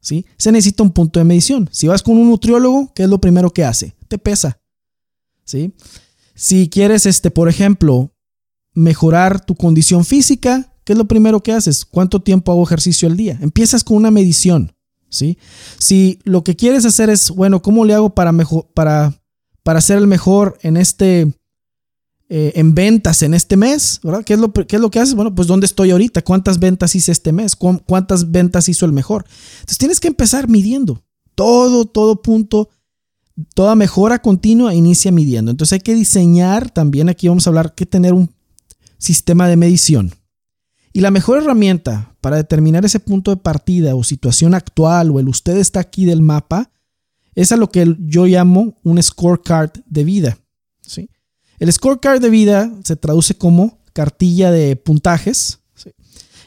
¿sí? 0.00 0.24
Se 0.36 0.50
necesita 0.50 0.82
un 0.82 0.92
punto 0.92 1.18
de 1.18 1.24
medición. 1.24 1.68
Si 1.72 1.88
vas 1.88 2.02
con 2.02 2.16
un 2.16 2.28
nutriólogo, 2.28 2.92
¿qué 2.94 3.02
es 3.04 3.08
lo 3.08 3.20
primero 3.20 3.50
que 3.50 3.64
hace? 3.64 3.94
Te 4.08 4.18
pesa. 4.18 4.60
¿sí? 5.44 5.74
Si 6.34 6.68
quieres, 6.68 7.06
este, 7.06 7.30
por 7.30 7.48
ejemplo, 7.48 8.12
mejorar 8.72 9.44
tu 9.44 9.54
condición 9.54 10.04
física, 10.04 10.72
¿qué 10.84 10.94
es 10.94 10.98
lo 10.98 11.06
primero 11.06 11.42
que 11.42 11.52
haces? 11.52 11.84
¿Cuánto 11.84 12.22
tiempo 12.22 12.50
hago 12.50 12.62
ejercicio 12.62 13.08
al 13.08 13.16
día? 13.16 13.38
Empiezas 13.42 13.84
con 13.84 13.96
una 13.98 14.10
medición, 14.10 14.74
¿sí? 15.08 15.38
Si 15.78 16.18
lo 16.24 16.42
que 16.42 16.56
quieres 16.56 16.84
hacer 16.84 17.10
es, 17.10 17.30
bueno, 17.30 17.62
¿cómo 17.62 17.84
le 17.84 17.94
hago 17.94 18.14
para, 18.14 18.32
mejor, 18.32 18.66
para, 18.74 19.14
para 19.64 19.80
ser 19.80 19.98
el 19.98 20.06
mejor 20.06 20.58
en 20.62 20.76
este... 20.76 21.32
Eh, 22.30 22.52
en 22.56 22.74
ventas 22.74 23.22
en 23.22 23.34
este 23.34 23.54
mes, 23.54 24.00
¿verdad? 24.02 24.24
¿Qué 24.24 24.32
es, 24.32 24.40
lo, 24.40 24.50
¿Qué 24.50 24.76
es 24.76 24.80
lo 24.80 24.90
que 24.90 24.98
haces? 24.98 25.14
Bueno, 25.14 25.34
pues 25.34 25.46
¿dónde 25.46 25.66
estoy 25.66 25.90
ahorita? 25.90 26.22
¿Cuántas 26.22 26.58
ventas 26.58 26.94
hice 26.94 27.12
este 27.12 27.32
mes? 27.32 27.54
¿Cuántas 27.54 28.30
ventas 28.30 28.66
hizo 28.70 28.86
el 28.86 28.92
mejor? 28.92 29.26
Entonces 29.56 29.76
tienes 29.76 30.00
que 30.00 30.08
empezar 30.08 30.48
midiendo. 30.48 31.04
Todo, 31.34 31.84
todo 31.84 32.22
punto 32.22 32.70
toda 33.54 33.74
mejora 33.74 34.20
continua 34.20 34.74
inicia 34.74 35.12
midiendo. 35.12 35.50
Entonces 35.50 35.74
hay 35.74 35.80
que 35.80 35.94
diseñar 35.94 36.70
también, 36.70 37.08
aquí 37.08 37.28
vamos 37.28 37.46
a 37.46 37.50
hablar 37.50 37.74
que 37.74 37.86
tener 37.86 38.12
un 38.14 38.32
sistema 38.98 39.48
de 39.48 39.56
medición. 39.56 40.12
Y 40.92 41.00
la 41.00 41.10
mejor 41.10 41.38
herramienta 41.38 42.14
para 42.20 42.36
determinar 42.36 42.84
ese 42.84 43.00
punto 43.00 43.32
de 43.32 43.36
partida 43.36 43.96
o 43.96 44.04
situación 44.04 44.54
actual 44.54 45.10
o 45.10 45.18
el 45.18 45.28
usted 45.28 45.56
está 45.56 45.80
aquí 45.80 46.04
del 46.04 46.22
mapa 46.22 46.70
es 47.34 47.52
a 47.52 47.56
lo 47.56 47.70
que 47.70 47.96
yo 48.00 48.26
llamo 48.26 48.76
un 48.82 49.02
scorecard 49.02 49.72
de 49.86 50.04
vida. 50.04 50.38
¿sí? 50.80 51.08
El 51.58 51.72
scorecard 51.72 52.20
de 52.20 52.30
vida 52.30 52.72
se 52.84 52.96
traduce 52.96 53.34
como 53.34 53.78
cartilla 53.92 54.50
de 54.50 54.76
puntajes 54.76 55.60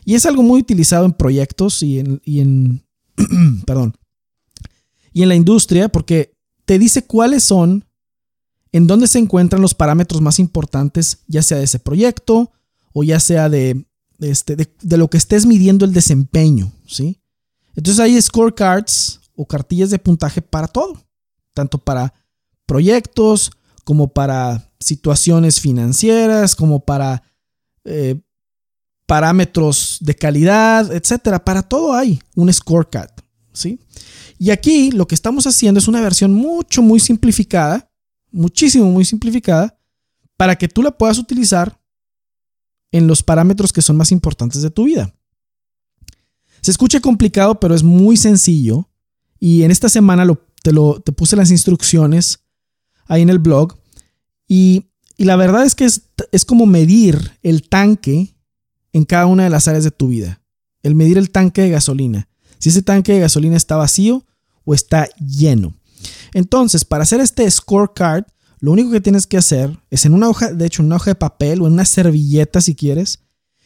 y 0.06 0.16
es 0.16 0.26
algo 0.26 0.44
muy 0.44 0.62
utilizado 0.62 1.06
en 1.06 1.14
proyectos 1.14 1.84
y 1.84 2.00
en, 2.00 2.22
y 2.24 2.40
en 2.40 2.84
perdón, 3.66 3.94
y 5.12 5.24
en 5.24 5.30
la 5.30 5.36
industria 5.36 5.90
porque 5.90 6.34
te 6.66 6.80
dice 6.80 7.06
cuáles 7.06 7.44
son 7.44 7.86
en 8.72 8.88
dónde 8.88 9.08
se 9.08 9.20
encuentran 9.20 9.62
los 9.62 9.74
parámetros 9.74 10.22
más 10.22 10.40
importantes, 10.40 11.20
ya 11.28 11.42
sea 11.42 11.58
de 11.58 11.64
ese 11.64 11.80
proyecto 11.80 12.52
o 12.94 13.04
ya 13.04 13.20
sea 13.20 13.50
de, 13.50 13.86
este, 14.20 14.56
de, 14.56 14.98
lo 14.98 15.10
que 15.10 15.18
estés 15.18 15.46
midiendo 15.46 15.86
el 15.86 15.94
desempeño, 15.94 16.72
¿sí? 16.86 17.20
Entonces 17.76 18.00
hay 18.00 18.22
scorecards 18.22 19.22
o 19.38 19.48
cartillas 19.48 19.90
de 19.90 20.00
puntaje 20.00 20.42
para 20.42 20.68
todo, 20.68 21.02
tanto 21.54 21.78
para 21.78 22.14
proyectos 22.66 23.52
como 23.86 24.10
para 24.10 24.70
situaciones 24.82 25.62
financieras, 25.62 26.54
como 26.54 26.82
para 26.82 27.24
eh, 27.86 28.20
parámetros 29.06 30.00
de 30.02 30.14
calidad, 30.14 30.92
etcétera. 30.94 31.46
Para 31.46 31.62
todo 31.62 31.94
hay 31.94 32.20
un 32.36 32.52
scorecard, 32.52 33.12
¿sí? 33.54 33.80
Y 34.38 34.50
aquí 34.50 34.92
lo 34.92 35.08
que 35.08 35.16
estamos 35.16 35.48
haciendo 35.48 35.80
es 35.80 35.88
una 35.88 36.02
versión 36.02 36.34
mucho, 36.34 36.82
muy 36.82 37.00
simplificada 37.00 37.88
muchísimo, 38.32 38.90
muy 38.90 39.06
simplificada, 39.06 39.78
para 40.36 40.56
que 40.56 40.68
tú 40.68 40.84
la 40.84 40.92
puedas 40.92 41.18
utilizar 41.18 41.80
en 42.92 43.08
los 43.08 43.24
parámetros 43.24 43.74
que 43.74 43.82
son 43.82 43.98
más 43.98 44.12
importantes 44.12 44.62
de 44.62 44.70
tu 44.70 44.86
vida. 44.86 45.14
Se 46.62 46.72
escucha 46.72 47.00
complicado, 47.00 47.60
pero 47.60 47.76
es 47.76 47.84
muy 47.84 48.18
sencillo. 48.18 48.87
Y 49.40 49.64
en 49.64 49.72
esta 49.72 49.90
semana 49.90 50.26
te, 50.64 50.72
lo, 50.72 51.02
te 51.02 51.12
puse 51.12 51.36
las 51.36 51.52
instrucciones 51.52 52.40
ahí 53.08 53.22
en 53.22 53.30
el 53.30 53.40
blog. 53.40 53.78
Y, 54.48 54.86
la 55.18 55.36
verdad 55.36 55.66
es 55.66 55.74
que 55.74 55.86
es, 55.86 56.04
es 56.32 56.46
como 56.46 56.68
medir 56.68 57.32
el 57.42 57.68
tanque 57.68 58.36
en 58.94 59.04
cada 59.04 59.26
una 59.26 59.46
de 59.46 59.50
las 59.50 59.68
áreas 59.68 59.84
de 59.84 59.90
tu 59.90 60.10
vida. 60.10 60.42
El 60.84 60.94
medir 60.94 61.18
el 61.18 61.32
tanque 61.32 61.64
de 61.64 61.72
gasolina. 61.72 62.30
Si 62.60 62.70
ese 62.70 62.84
tanque 62.84 63.14
de 63.14 63.22
gasolina 63.22 63.58
está 63.58 63.78
vacío 63.78 64.26
o 64.64 64.76
está 64.76 65.10
lleno. 65.16 65.74
Entonces, 66.34 66.86
para 66.86 67.04
hacer 67.04 67.20
este 67.20 67.50
scorecard, 67.50 68.26
lo 68.60 68.72
único 68.72 68.92
que 68.92 69.02
tienes 69.02 69.28
que 69.28 69.38
hacer 69.38 69.80
es 69.90 70.06
en 70.06 70.14
una 70.14 70.30
hoja, 70.30 70.54
de 70.54 70.66
hecho, 70.66 70.82
en 70.82 70.88
una 70.88 70.98
hoja 70.98 71.12
de 71.12 71.16
papel 71.16 71.62
o 71.62 71.68
en 71.68 71.74
una 71.74 71.86
servilleta 71.86 72.62
si 72.62 72.76
quieres, 72.76 73.24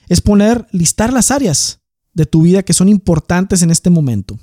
es 0.10 0.22
poner, 0.22 0.68
listar 0.72 1.14
las 1.14 1.32
áreas 1.32 1.80
de 2.14 2.26
tu 2.26 2.42
vida 2.42 2.64
que 2.64 2.74
son 2.74 2.90
importantes 2.90 3.62
en 3.62 3.72
este 3.72 3.90
momento. 3.90 4.38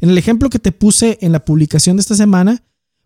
En 0.00 0.10
el 0.10 0.18
ejemplo 0.18 0.50
que 0.50 0.58
te 0.58 0.72
puse 0.72 1.18
en 1.20 1.32
la 1.32 1.44
publicación 1.44 1.96
de 1.96 2.02
esta 2.02 2.14
semana, 2.14 2.62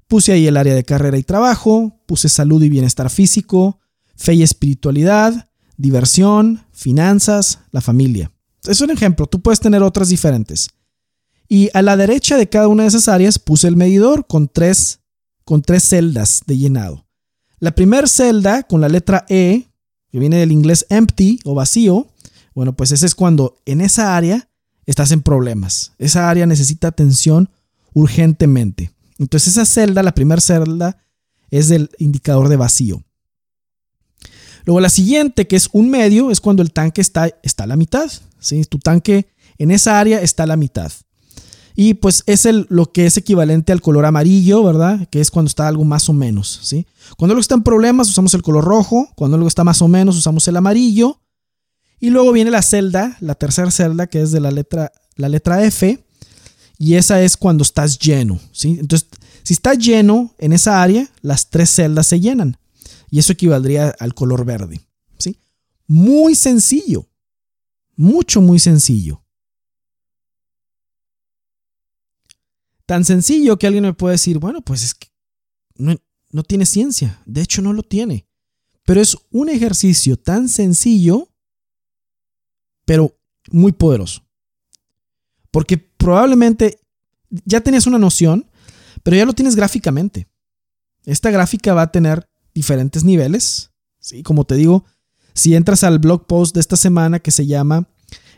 puse 0.09 0.33
ahí 0.33 0.47
el 0.47 0.57
área 0.57 0.75
de 0.75 0.85
carrera 0.85 1.17
y 1.17 1.23
trabajo, 1.23 2.03
puse 2.07 2.29
salud 2.29 2.63
y 2.63 2.69
bienestar 2.69 3.09
físico, 3.09 3.81
fe 4.15 4.35
y 4.35 4.43
espiritualidad, 4.43 5.51
diversión, 5.77 6.67
finanzas, 6.73 7.61
la 7.71 7.81
familia. 7.81 8.31
Es 8.65 8.81
un 8.81 8.91
ejemplo, 8.91 9.27
tú 9.27 9.41
puedes 9.41 9.61
tener 9.61 9.83
otras 9.83 10.09
diferentes. 10.09 10.71
Y 11.49 11.71
a 11.75 11.83
la 11.83 11.97
derecha 11.97 12.37
de 12.37 12.49
cada 12.49 12.69
una 12.69 12.85
de 12.85 12.91
esas 12.91 13.09
áreas 13.09 13.39
puse 13.39 13.69
el 13.69 13.77
medidor 13.77 14.27
con 14.27 14.49
tres, 14.49 15.01
con 15.45 15.63
tres 15.63 15.83
celdas 15.85 16.43
de 16.47 16.59
llenado. 16.59 17.07
La 17.59 17.75
primera 17.75 18.07
celda 18.07 18.63
con 18.63 18.81
la 18.81 18.89
letra 18.89 19.25
E, 19.29 19.67
que 20.11 20.19
viene 20.19 20.37
del 20.37 20.53
inglés 20.53 20.87
empty 20.89 21.41
o 21.45 21.55
vacío, 21.55 22.09
bueno, 22.55 22.75
pues 22.75 22.93
ese 22.93 23.07
es 23.07 23.15
cuando 23.15 23.57
en 23.65 23.81
esa 23.81 24.17
área 24.17 24.49
estás 24.87 25.13
en 25.13 25.23
problemas. 25.23 25.93
Esa 25.99 26.29
área 26.29 26.47
necesita 26.47 26.89
atención 26.89 27.51
urgentemente. 27.93 28.93
Entonces 29.19 29.53
esa 29.53 29.65
celda, 29.65 30.03
la 30.03 30.15
primera 30.15 30.41
celda, 30.41 30.99
es 31.51 31.69
del 31.69 31.91
indicador 31.99 32.49
de 32.49 32.57
vacío. 32.57 33.03
Luego 34.65 34.81
la 34.81 34.91
siguiente, 34.91 35.47
que 35.47 35.57
es 35.57 35.69
un 35.73 35.91
medio, 35.91 36.31
es 36.31 36.41
cuando 36.41 36.63
el 36.63 36.73
tanque 36.73 37.01
está, 37.01 37.31
está 37.43 37.65
a 37.65 37.67
la 37.67 37.77
mitad. 37.77 38.11
¿sí? 38.39 38.65
Tu 38.65 38.79
tanque 38.79 39.29
en 39.59 39.71
esa 39.71 39.99
área 40.01 40.21
está 40.21 40.45
a 40.45 40.47
la 40.47 40.57
mitad. 40.57 40.93
Y 41.75 41.95
pues 41.95 42.23
es 42.27 42.45
el, 42.45 42.67
lo 42.69 42.93
que 42.93 43.07
es 43.07 43.17
equivalente 43.17 43.73
al 43.73 43.81
color 43.81 44.05
amarillo, 44.05 44.63
¿verdad? 44.63 45.09
Que 45.09 45.21
es 45.21 45.31
cuando 45.31 45.49
está 45.49 45.69
algo 45.69 45.85
más 45.85 46.09
o 46.11 46.13
menos, 46.13 46.61
¿sí? 46.63 46.87
Cuando 47.17 47.33
algo 47.33 47.41
está 47.41 47.55
en 47.55 47.63
problemas 47.63 48.11
usamos 48.11 48.35
el 48.35 48.43
color 48.43 48.65
rojo, 48.65 49.09
cuando 49.15 49.37
algo 49.37 49.49
está 49.49 49.65
más 49.65 49.81
o 49.81 49.89
menos 49.89 50.17
usamos 50.17 50.47
el 50.49 50.57
amarillo. 50.57 51.22
Y 52.03 52.11
luego 52.11 52.33
viene 52.33 52.51
la 52.51 52.63
celda, 52.63 53.17
la 53.21 53.37
tercera 53.37 53.71
celda, 53.71 54.09
que 54.09 54.21
es 54.21 54.33
de 54.33 54.41
la 54.41 54.51
letra, 54.51 54.91
la 55.15 55.29
letra 55.29 55.63
F, 55.65 56.05
y 56.77 56.97
esa 56.97 57.23
es 57.23 57.37
cuando 57.37 57.63
estás 57.63 57.97
lleno, 57.97 58.41
¿sí? 58.51 58.77
Entonces, 58.81 59.09
si 59.45 59.55
está 59.55 59.75
lleno 59.75 60.35
en 60.39 60.53
esa 60.53 60.83
área, 60.83 61.09
las 61.21 61.49
tres 61.49 61.71
celdas 61.71 62.09
se 62.09 62.19
llenan. 62.19 62.57
Y 63.09 63.21
eso 63.21 63.33
equivaldría 63.33 63.95
al 64.01 64.15
color 64.15 64.45
verde, 64.45 64.81
¿sí? 65.17 65.39
Muy 65.87 66.35
sencillo, 66.35 67.09
mucho, 67.95 68.41
muy 68.41 68.59
sencillo. 68.59 69.23
Tan 72.85 73.05
sencillo 73.05 73.61
que 73.61 73.69
alguien 73.69 73.85
me 73.85 73.95
puede 73.95 74.15
decir, 74.15 74.41
bueno, 74.41 74.61
pues 74.61 74.83
es 74.83 74.95
que 74.95 75.07
no, 75.77 76.43
tiene 76.43 76.67
ciencia. 76.67 77.23
De 77.27 77.43
hecho, 77.43 77.63
no 77.63 77.73
lo 77.73 77.85
tiene. 77.85 78.27
Pero 78.85 79.01
es 79.01 79.17
un 79.31 79.49
ejercicio 79.49 80.17
tan 80.17 80.49
sencillo, 80.49 81.32
pero 82.85 83.17
muy 83.51 83.73
poderoso. 83.73 84.23
Porque 85.51 85.79
probablemente 85.79 86.81
ya 87.45 87.61
tenías 87.61 87.87
una 87.87 87.99
noción, 87.99 88.51
pero 89.03 89.17
ya 89.17 89.25
lo 89.25 89.33
tienes 89.33 89.57
gráficamente. 89.57 90.29
Esta 91.05 91.31
gráfica 91.31 91.75
va 91.75 91.83
a 91.83 91.93
tener 91.93 92.29
diferentes 92.55 93.05
niveles. 93.05 93.71
¿sí? 93.99 94.23
Como 94.23 94.45
te 94.45 94.55
digo, 94.55 94.85
si 95.35 95.55
entras 95.55 95.85
al 95.85 95.99
blog 95.99 96.27
post 96.27 96.55
de 96.55 96.61
esta 96.61 96.77
semana 96.77 97.19
que 97.19 97.31
se 97.31 97.47
llama 97.47 97.89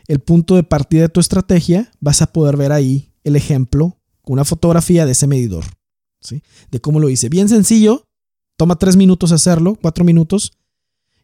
El 0.07 0.19
punto 0.19 0.55
de 0.55 0.63
partida 0.63 1.03
de 1.03 1.09
tu 1.09 1.19
estrategia, 1.19 1.91
vas 1.99 2.21
a 2.21 2.31
poder 2.31 2.57
ver 2.57 2.71
ahí 2.71 3.13
el 3.23 3.35
ejemplo 3.35 3.99
con 4.21 4.33
una 4.33 4.45
fotografía 4.45 5.05
de 5.05 5.11
ese 5.11 5.27
medidor, 5.27 5.65
¿sí? 6.19 6.41
De 6.71 6.79
cómo 6.79 6.99
lo 6.99 7.09
hice. 7.09 7.29
Bien 7.29 7.49
sencillo, 7.49 8.07
toma 8.57 8.77
tres 8.77 8.95
minutos 8.95 9.31
hacerlo, 9.31 9.77
cuatro 9.81 10.03
minutos, 10.03 10.53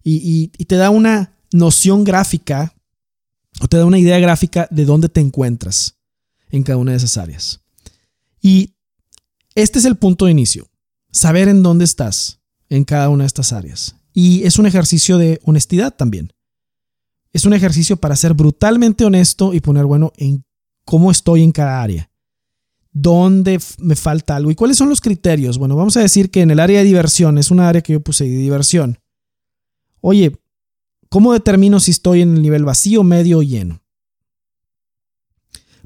y, 0.03 0.47
te 0.65 0.75
da 0.75 0.89
una 0.89 1.37
noción 1.51 2.03
gráfica 2.03 2.73
o 3.59 3.67
te 3.67 3.77
da 3.77 3.85
una 3.85 3.99
idea 3.99 4.19
gráfica 4.19 4.67
de 4.71 4.85
dónde 4.85 5.09
te 5.09 5.19
encuentras 5.19 5.97
en 6.49 6.63
cada 6.63 6.77
una 6.77 6.91
de 6.91 6.97
esas 6.97 7.17
áreas. 7.17 7.61
Y 8.41 8.75
este 9.55 9.79
es 9.79 9.85
el 9.85 9.97
punto 9.97 10.25
de 10.25 10.31
inicio, 10.31 10.67
saber 11.11 11.47
en 11.47 11.63
dónde 11.63 11.85
estás 11.85 12.39
en 12.69 12.83
cada 12.83 13.09
una 13.09 13.23
de 13.23 13.27
estas 13.27 13.51
áreas. 13.53 13.95
Y 14.13 14.43
es 14.43 14.59
un 14.59 14.65
ejercicio 14.65 15.17
de 15.17 15.39
honestidad 15.43 15.93
también. 15.95 16.33
Es 17.33 17.45
un 17.45 17.53
ejercicio 17.53 17.97
para 17.97 18.15
ser 18.15 18.33
brutalmente 18.33 19.05
honesto 19.05 19.53
y 19.53 19.59
poner, 19.59 19.85
bueno, 19.85 20.11
en 20.17 20.43
cómo 20.85 21.11
estoy 21.11 21.43
en 21.43 21.51
cada 21.51 21.81
área 21.81 22.11
dónde 22.91 23.59
me 23.79 23.95
falta 23.95 24.35
algo 24.35 24.51
y 24.51 24.55
cuáles 24.55 24.77
son 24.77 24.89
los 24.89 25.01
criterios. 25.01 25.57
Bueno, 25.57 25.75
vamos 25.75 25.97
a 25.97 26.01
decir 26.01 26.29
que 26.29 26.41
en 26.41 26.51
el 26.51 26.59
área 26.59 26.79
de 26.79 26.85
diversión, 26.85 27.37
es 27.37 27.51
una 27.51 27.69
área 27.69 27.81
que 27.81 27.93
yo 27.93 28.01
puse 28.01 28.25
de 28.25 28.29
diversión. 28.29 28.99
Oye, 30.01 30.40
¿cómo 31.11 31.33
determino 31.33 31.81
si 31.81 31.91
estoy 31.91 32.21
en 32.21 32.37
el 32.37 32.41
nivel 32.41 32.63
vacío, 32.63 33.03
medio 33.03 33.39
o 33.39 33.43
lleno? 33.43 33.83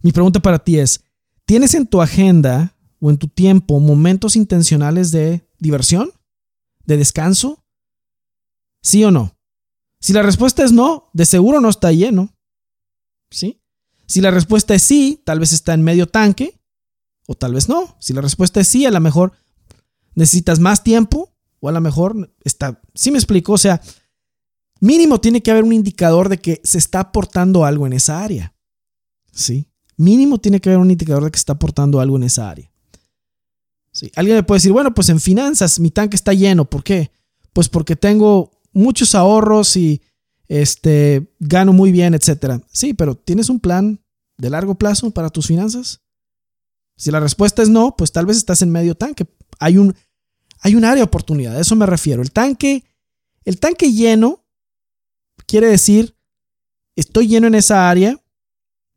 Mi 0.04 0.12
pregunta 0.12 0.40
para 0.40 0.60
ti 0.60 0.78
es, 0.78 1.04
¿tienes 1.46 1.74
en 1.74 1.88
tu 1.88 2.00
agenda 2.00 2.76
o 3.00 3.10
en 3.10 3.18
tu 3.18 3.28
tiempo 3.28 3.80
momentos 3.80 4.36
intencionales 4.36 5.12
de 5.12 5.50
diversión? 5.58 6.12
¿De 6.86 6.98
descanso? 6.98 7.66
¿Sí 8.84 9.04
o 9.04 9.10
no? 9.10 9.36
Si 10.00 10.14
la 10.14 10.22
respuesta 10.22 10.64
es 10.64 10.72
no, 10.72 11.10
de 11.14 11.26
seguro 11.26 11.60
no 11.60 11.70
está 11.70 11.92
lleno. 11.92 12.32
¿Sí? 13.32 13.60
Si 14.06 14.22
la 14.22 14.30
respuesta 14.30 14.76
es 14.76 14.84
sí, 14.84 15.24
tal 15.26 15.40
vez 15.40 15.54
está 15.54 15.74
en 15.74 15.82
medio 15.82 16.08
tanque 16.08 16.62
o 17.26 17.34
tal 17.34 17.56
vez 17.56 17.68
no. 17.68 17.98
Si 18.00 18.14
la 18.14 18.22
respuesta 18.22 18.62
es 18.62 18.68
sí, 18.68 18.86
a 18.86 18.92
lo 18.92 19.00
mejor 19.00 19.32
necesitas 20.14 20.60
más 20.60 20.84
tiempo 20.84 21.36
o 21.62 21.70
a 21.70 21.72
lo 21.72 21.82
mejor 21.82 22.32
está... 22.44 22.80
Sí 22.94 23.10
me 23.10 23.18
explico, 23.18 23.54
o 23.54 23.58
sea, 23.58 23.82
mínimo 24.86 25.20
tiene 25.20 25.42
que 25.42 25.52
haber 25.52 25.64
un 25.64 25.74
indicador 25.74 26.30
de 26.30 26.38
que 26.38 26.62
se 26.64 26.78
está 26.78 27.00
aportando 27.00 27.66
algo 27.66 27.88
en 27.88 27.94
esa 27.94 28.24
área. 28.24 28.54
¿Sí? 29.32 29.68
Mínimo 29.98 30.40
tiene 30.40 30.60
que 30.62 30.70
haber 30.70 30.80
un 30.80 30.92
indicador 30.92 31.24
de 31.24 31.32
que 31.32 31.38
se 31.38 31.42
está 31.42 31.54
aportando 31.54 32.00
algo 32.00 32.18
en 32.18 32.24
esa 32.24 32.50
área. 32.50 32.72
¿Sí? 33.92 34.12
Alguien 34.16 34.38
me 34.38 34.44
puede 34.44 34.58
decir, 34.58 34.72
bueno, 34.72 34.94
pues 34.94 35.10
en 35.10 35.20
finanzas 35.20 35.80
mi 35.80 35.92
tanque 35.92 36.16
está 36.16 36.34
lleno. 36.34 36.70
¿Por 36.70 36.84
qué? 36.84 37.12
Pues 37.54 37.70
porque 37.70 37.96
tengo 37.96 38.52
muchos 38.74 39.16
ahorros 39.16 39.76
y 39.78 40.02
este, 40.48 41.34
gano 41.40 41.74
muy 41.74 41.92
bien, 41.92 42.14
etcétera. 42.14 42.62
Sí, 42.72 42.94
pero 42.94 43.16
¿tienes 43.16 43.50
un 43.50 43.60
plan 43.60 44.00
de 44.38 44.50
largo 44.50 44.76
plazo 44.76 45.12
para 45.12 45.30
tus 45.30 45.48
finanzas? 45.48 46.02
Si 46.98 47.12
la 47.12 47.20
respuesta 47.20 47.62
es 47.62 47.70
no, 47.70 47.96
pues 47.98 48.12
tal 48.12 48.26
vez 48.26 48.38
estás 48.38 48.62
en 48.62 48.72
medio 48.72 48.96
tanque. 48.96 49.26
Hay 49.60 49.78
un, 49.78 49.96
hay 50.60 50.76
un 50.76 50.86
área 50.86 50.98
de 50.98 51.04
oportunidad, 51.04 51.56
a 51.56 51.62
eso 51.62 51.76
me 51.76 51.86
refiero. 51.86 52.22
El 52.22 52.32
tanque, 52.32 52.84
el 53.44 53.60
tanque 53.60 53.92
lleno 53.92 54.45
quiere 55.48 55.68
decir, 55.68 56.16
estoy 56.96 57.28
lleno 57.28 57.48
en 57.48 57.56
esa 57.56 57.90
área 57.90 58.22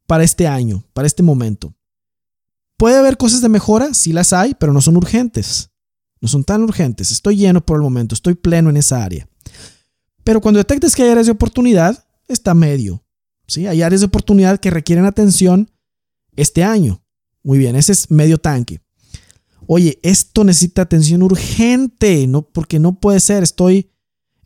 para 0.07 0.25
este 0.25 0.47
año, 0.47 0.85
para 0.93 1.07
este 1.07 1.23
momento. 1.23 1.75
¿Puede 2.77 2.97
haber 2.97 3.17
cosas 3.17 3.41
de 3.41 3.49
mejora? 3.49 3.93
Sí 3.93 4.13
las 4.13 4.33
hay, 4.33 4.55
pero 4.55 4.73
no 4.73 4.81
son 4.81 4.97
urgentes. 4.97 5.71
No 6.21 6.29
son 6.29 6.45
tan 6.45 6.63
urgentes. 6.63 7.11
Estoy 7.11 7.37
lleno 7.37 7.65
por 7.65 7.77
el 7.77 7.83
momento, 7.83 8.15
estoy 8.15 8.35
pleno 8.35 8.71
en 8.71 8.77
esa 8.77 9.05
área. 9.05 9.29
Pero 10.25 10.41
cuando 10.41 10.59
detectes 10.59 10.95
que 10.95 11.03
hay 11.03 11.11
áreas 11.11 11.27
de 11.27 11.33
oportunidad, 11.33 12.07
está 12.29 12.55
medio. 12.55 13.03
¿sí? 13.47 13.67
Hay 13.67 13.83
áreas 13.83 14.01
de 14.01 14.07
oportunidad 14.07 14.61
que 14.61 14.71
requieren 14.71 15.05
atención 15.05 15.71
este 16.37 16.63
año. 16.63 17.03
Muy 17.43 17.59
bien, 17.59 17.77
ese 17.77 17.93
es 17.93 18.11
medio 18.11 18.39
tanque. 18.39 18.81
Oye, 19.67 19.99
esto 20.03 20.45
necesita 20.45 20.83
atención 20.83 21.23
urgente, 21.23 22.27
no, 22.27 22.43
porque 22.43 22.79
no 22.79 22.99
puede 23.01 23.21
ser. 23.21 23.43
Estoy 23.43 23.91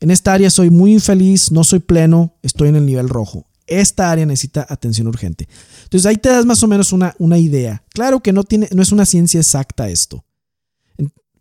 en 0.02 0.10
esta 0.10 0.32
área, 0.32 0.50
soy 0.50 0.70
muy 0.70 0.92
infeliz, 0.92 1.50
no 1.50 1.64
soy 1.64 1.78
pleno, 1.78 2.36
estoy 2.42 2.68
en 2.68 2.76
el 2.76 2.86
nivel 2.86 3.08
rojo. 3.08 3.46
Esta 3.66 4.10
área 4.10 4.26
necesita 4.26 4.66
atención 4.68 5.06
urgente. 5.06 5.48
Entonces 5.84 6.06
ahí 6.06 6.16
te 6.16 6.28
das 6.28 6.44
más 6.44 6.62
o 6.62 6.66
menos 6.66 6.92
una, 6.92 7.14
una 7.18 7.38
idea. 7.38 7.84
Claro 7.90 8.20
que 8.20 8.32
no, 8.32 8.44
tiene, 8.44 8.68
no 8.72 8.82
es 8.82 8.92
una 8.92 9.06
ciencia 9.06 9.40
exacta 9.40 9.88
esto. 9.88 10.24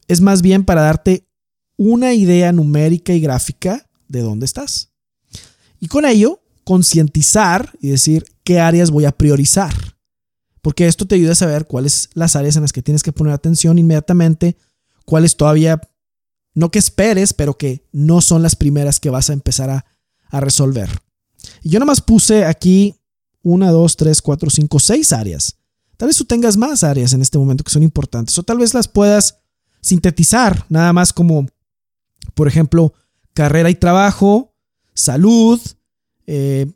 Es 0.07 0.21
más 0.21 0.41
bien 0.41 0.63
para 0.63 0.81
darte 0.81 1.27
una 1.75 2.13
idea 2.13 2.51
numérica 2.51 3.13
y 3.13 3.19
gráfica 3.19 3.89
de 4.07 4.21
dónde 4.21 4.45
estás. 4.45 4.91
Y 5.79 5.87
con 5.87 6.05
ello, 6.05 6.41
concientizar 6.63 7.71
y 7.81 7.89
decir 7.89 8.23
qué 8.43 8.59
áreas 8.59 8.91
voy 8.91 9.05
a 9.05 9.11
priorizar 9.11 9.73
porque 10.61 10.87
esto 10.87 11.05
te 11.05 11.15
ayuda 11.15 11.31
a 11.31 11.35
saber 11.35 11.65
cuáles 11.65 12.09
las 12.13 12.35
áreas 12.35 12.55
en 12.55 12.61
las 12.61 12.71
que 12.71 12.83
tienes 12.83 13.03
que 13.03 13.11
poner 13.11 13.33
atención 13.33 13.79
inmediatamente, 13.79 14.57
cuáles 15.05 15.35
todavía, 15.35 15.81
no 16.53 16.71
que 16.71 16.79
esperes, 16.79 17.33
pero 17.33 17.57
que 17.57 17.87
no 17.91 18.21
son 18.21 18.41
las 18.41 18.55
primeras 18.55 18.99
que 18.99 19.09
vas 19.09 19.29
a 19.29 19.33
empezar 19.33 19.69
a, 19.69 19.85
resolver. 20.33 20.89
Y 21.61 21.71
yo 21.71 21.79
nomás 21.79 21.99
puse 21.99 22.45
aquí 22.45 22.95
una, 23.43 23.69
dos, 23.69 23.97
tres, 23.97 24.21
cuatro, 24.21 24.49
cinco, 24.49 24.79
seis 24.79 25.11
áreas. 25.11 25.57
Tal 25.97 26.07
vez 26.07 26.15
tú 26.15 26.23
tengas 26.23 26.55
más 26.55 26.85
áreas 26.85 27.11
en 27.11 27.21
este 27.21 27.37
momento 27.37 27.65
que 27.65 27.71
son 27.71 27.83
importantes, 27.83 28.37
o 28.37 28.43
tal 28.43 28.57
vez 28.57 28.73
las 28.73 28.87
puedas 28.87 29.39
sintetizar 29.81 30.65
nada 30.69 30.93
más 30.93 31.11
como, 31.11 31.47
por 32.33 32.47
ejemplo, 32.47 32.93
carrera 33.33 33.69
y 33.69 33.75
trabajo, 33.75 34.53
salud 34.93 35.59
eh, 36.27 36.71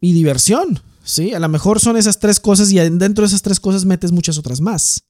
y 0.00 0.12
diversión. 0.12 0.80
¿sí? 1.02 1.34
A 1.34 1.40
lo 1.40 1.48
mejor 1.48 1.80
son 1.80 1.96
esas 1.96 2.20
tres 2.20 2.38
cosas 2.38 2.70
y 2.70 2.76
dentro 2.78 3.22
de 3.22 3.26
esas 3.26 3.42
tres 3.42 3.58
cosas 3.58 3.84
metes 3.84 4.12
muchas 4.12 4.38
otras 4.38 4.60
más. 4.60 5.04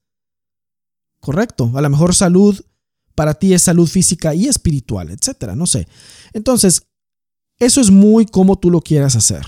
Correcto. 1.21 1.73
A 1.75 1.81
lo 1.81 1.91
mejor 1.91 2.15
salud 2.15 2.59
para 3.17 3.35
ti 3.35 3.53
es 3.53 3.63
salud 3.63 3.89
física 3.89 4.35
y 4.35 4.47
espiritual, 4.47 5.11
etcétera, 5.11 5.57
no 5.57 5.67
sé. 5.67 5.89
Entonces, 6.33 6.87
eso 7.59 7.81
es 7.81 7.91
muy 7.91 8.27
como 8.27 8.59
tú 8.59 8.71
lo 8.71 8.81
quieras 8.81 9.17
hacer. 9.17 9.45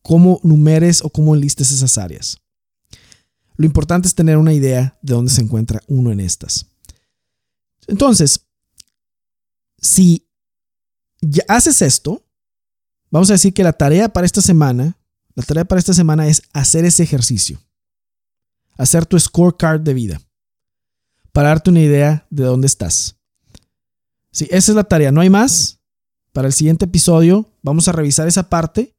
Cómo 0.00 0.40
numeres 0.42 1.04
o 1.04 1.10
cómo 1.10 1.36
listes 1.36 1.70
esas 1.70 1.98
áreas. 1.98 2.38
Lo 3.56 3.66
importante 3.66 4.08
es 4.08 4.14
tener 4.14 4.38
una 4.38 4.54
idea 4.54 4.98
de 5.02 5.14
dónde 5.14 5.30
se 5.30 5.42
encuentra 5.42 5.82
uno 5.86 6.10
en 6.10 6.20
estas. 6.20 6.66
Entonces, 7.86 8.46
si 9.78 10.26
ya 11.20 11.44
haces 11.48 11.82
esto, 11.82 12.24
vamos 13.10 13.28
a 13.28 13.34
decir 13.34 13.52
que 13.52 13.62
la 13.62 13.74
tarea 13.74 14.08
para 14.08 14.24
esta 14.24 14.40
semana 14.40 14.96
la 15.34 15.42
tarea 15.42 15.64
para 15.64 15.78
esta 15.78 15.94
semana 15.94 16.26
es 16.28 16.42
hacer 16.52 16.84
ese 16.84 17.02
ejercicio. 17.02 17.60
Hacer 18.76 19.06
tu 19.06 19.18
scorecard 19.18 19.80
de 19.80 19.94
vida. 19.94 20.20
Para 21.32 21.48
darte 21.48 21.70
una 21.70 21.80
idea 21.80 22.26
de 22.30 22.44
dónde 22.44 22.66
estás. 22.66 23.16
Sí, 24.30 24.46
esa 24.50 24.72
es 24.72 24.76
la 24.76 24.84
tarea. 24.84 25.12
No 25.12 25.20
hay 25.20 25.30
más. 25.30 25.80
Para 26.32 26.46
el 26.46 26.54
siguiente 26.54 26.86
episodio 26.86 27.50
vamos 27.62 27.88
a 27.88 27.92
revisar 27.92 28.26
esa 28.26 28.48
parte 28.48 28.96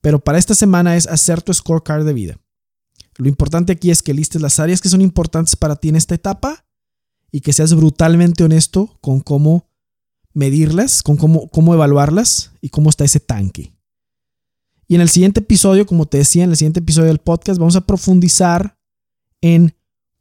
Pero 0.00 0.20
para 0.20 0.38
esta 0.38 0.54
semana 0.54 0.96
es 0.96 1.08
hacer 1.08 1.42
tu 1.42 1.52
scorecard 1.52 2.04
de 2.04 2.12
vida. 2.12 2.38
Lo 3.16 3.28
importante 3.28 3.72
aquí 3.72 3.90
es 3.90 4.02
que 4.02 4.14
listes 4.14 4.40
las 4.40 4.60
áreas 4.60 4.80
que 4.80 4.88
son 4.88 5.00
importantes 5.00 5.56
para 5.56 5.76
ti 5.76 5.88
en 5.88 5.96
esta 5.96 6.14
etapa 6.14 6.64
y 7.32 7.40
que 7.40 7.52
seas 7.52 7.74
brutalmente 7.74 8.44
honesto 8.44 8.98
con 9.00 9.20
cómo 9.20 9.68
medirlas, 10.32 11.02
con 11.02 11.16
cómo, 11.16 11.48
cómo 11.48 11.74
evaluarlas 11.74 12.52
y 12.60 12.68
cómo 12.68 12.90
está 12.90 13.04
ese 13.04 13.20
tanque. 13.20 13.74
Y 14.86 14.94
en 14.94 15.00
el 15.00 15.08
siguiente 15.08 15.40
episodio, 15.40 15.86
como 15.86 16.06
te 16.06 16.18
decía, 16.18 16.44
en 16.44 16.50
el 16.50 16.56
siguiente 16.56 16.80
episodio 16.80 17.08
del 17.08 17.18
podcast, 17.18 17.58
vamos 17.58 17.74
a 17.74 17.80
profundizar 17.80 18.78
en 19.40 19.74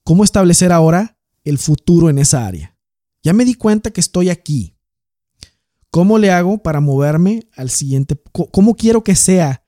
cómo 0.04 0.24
establecer 0.24 0.72
ahora 0.72 1.15
el 1.46 1.58
futuro 1.58 2.10
en 2.10 2.18
esa 2.18 2.46
área. 2.46 2.78
Ya 3.24 3.34
me 3.34 3.46
di 3.46 3.54
cuenta 3.54 3.92
que 3.92 4.02
estoy 4.02 4.30
aquí. 4.30 4.78
¿Cómo 5.90 6.18
le 6.18 6.32
hago 6.32 6.58
para 6.58 6.82
moverme 6.82 7.48
al 7.56 7.70
siguiente? 7.70 8.22
¿Cómo 8.52 8.76
quiero 8.76 9.04
que 9.04 9.16
sea 9.16 9.66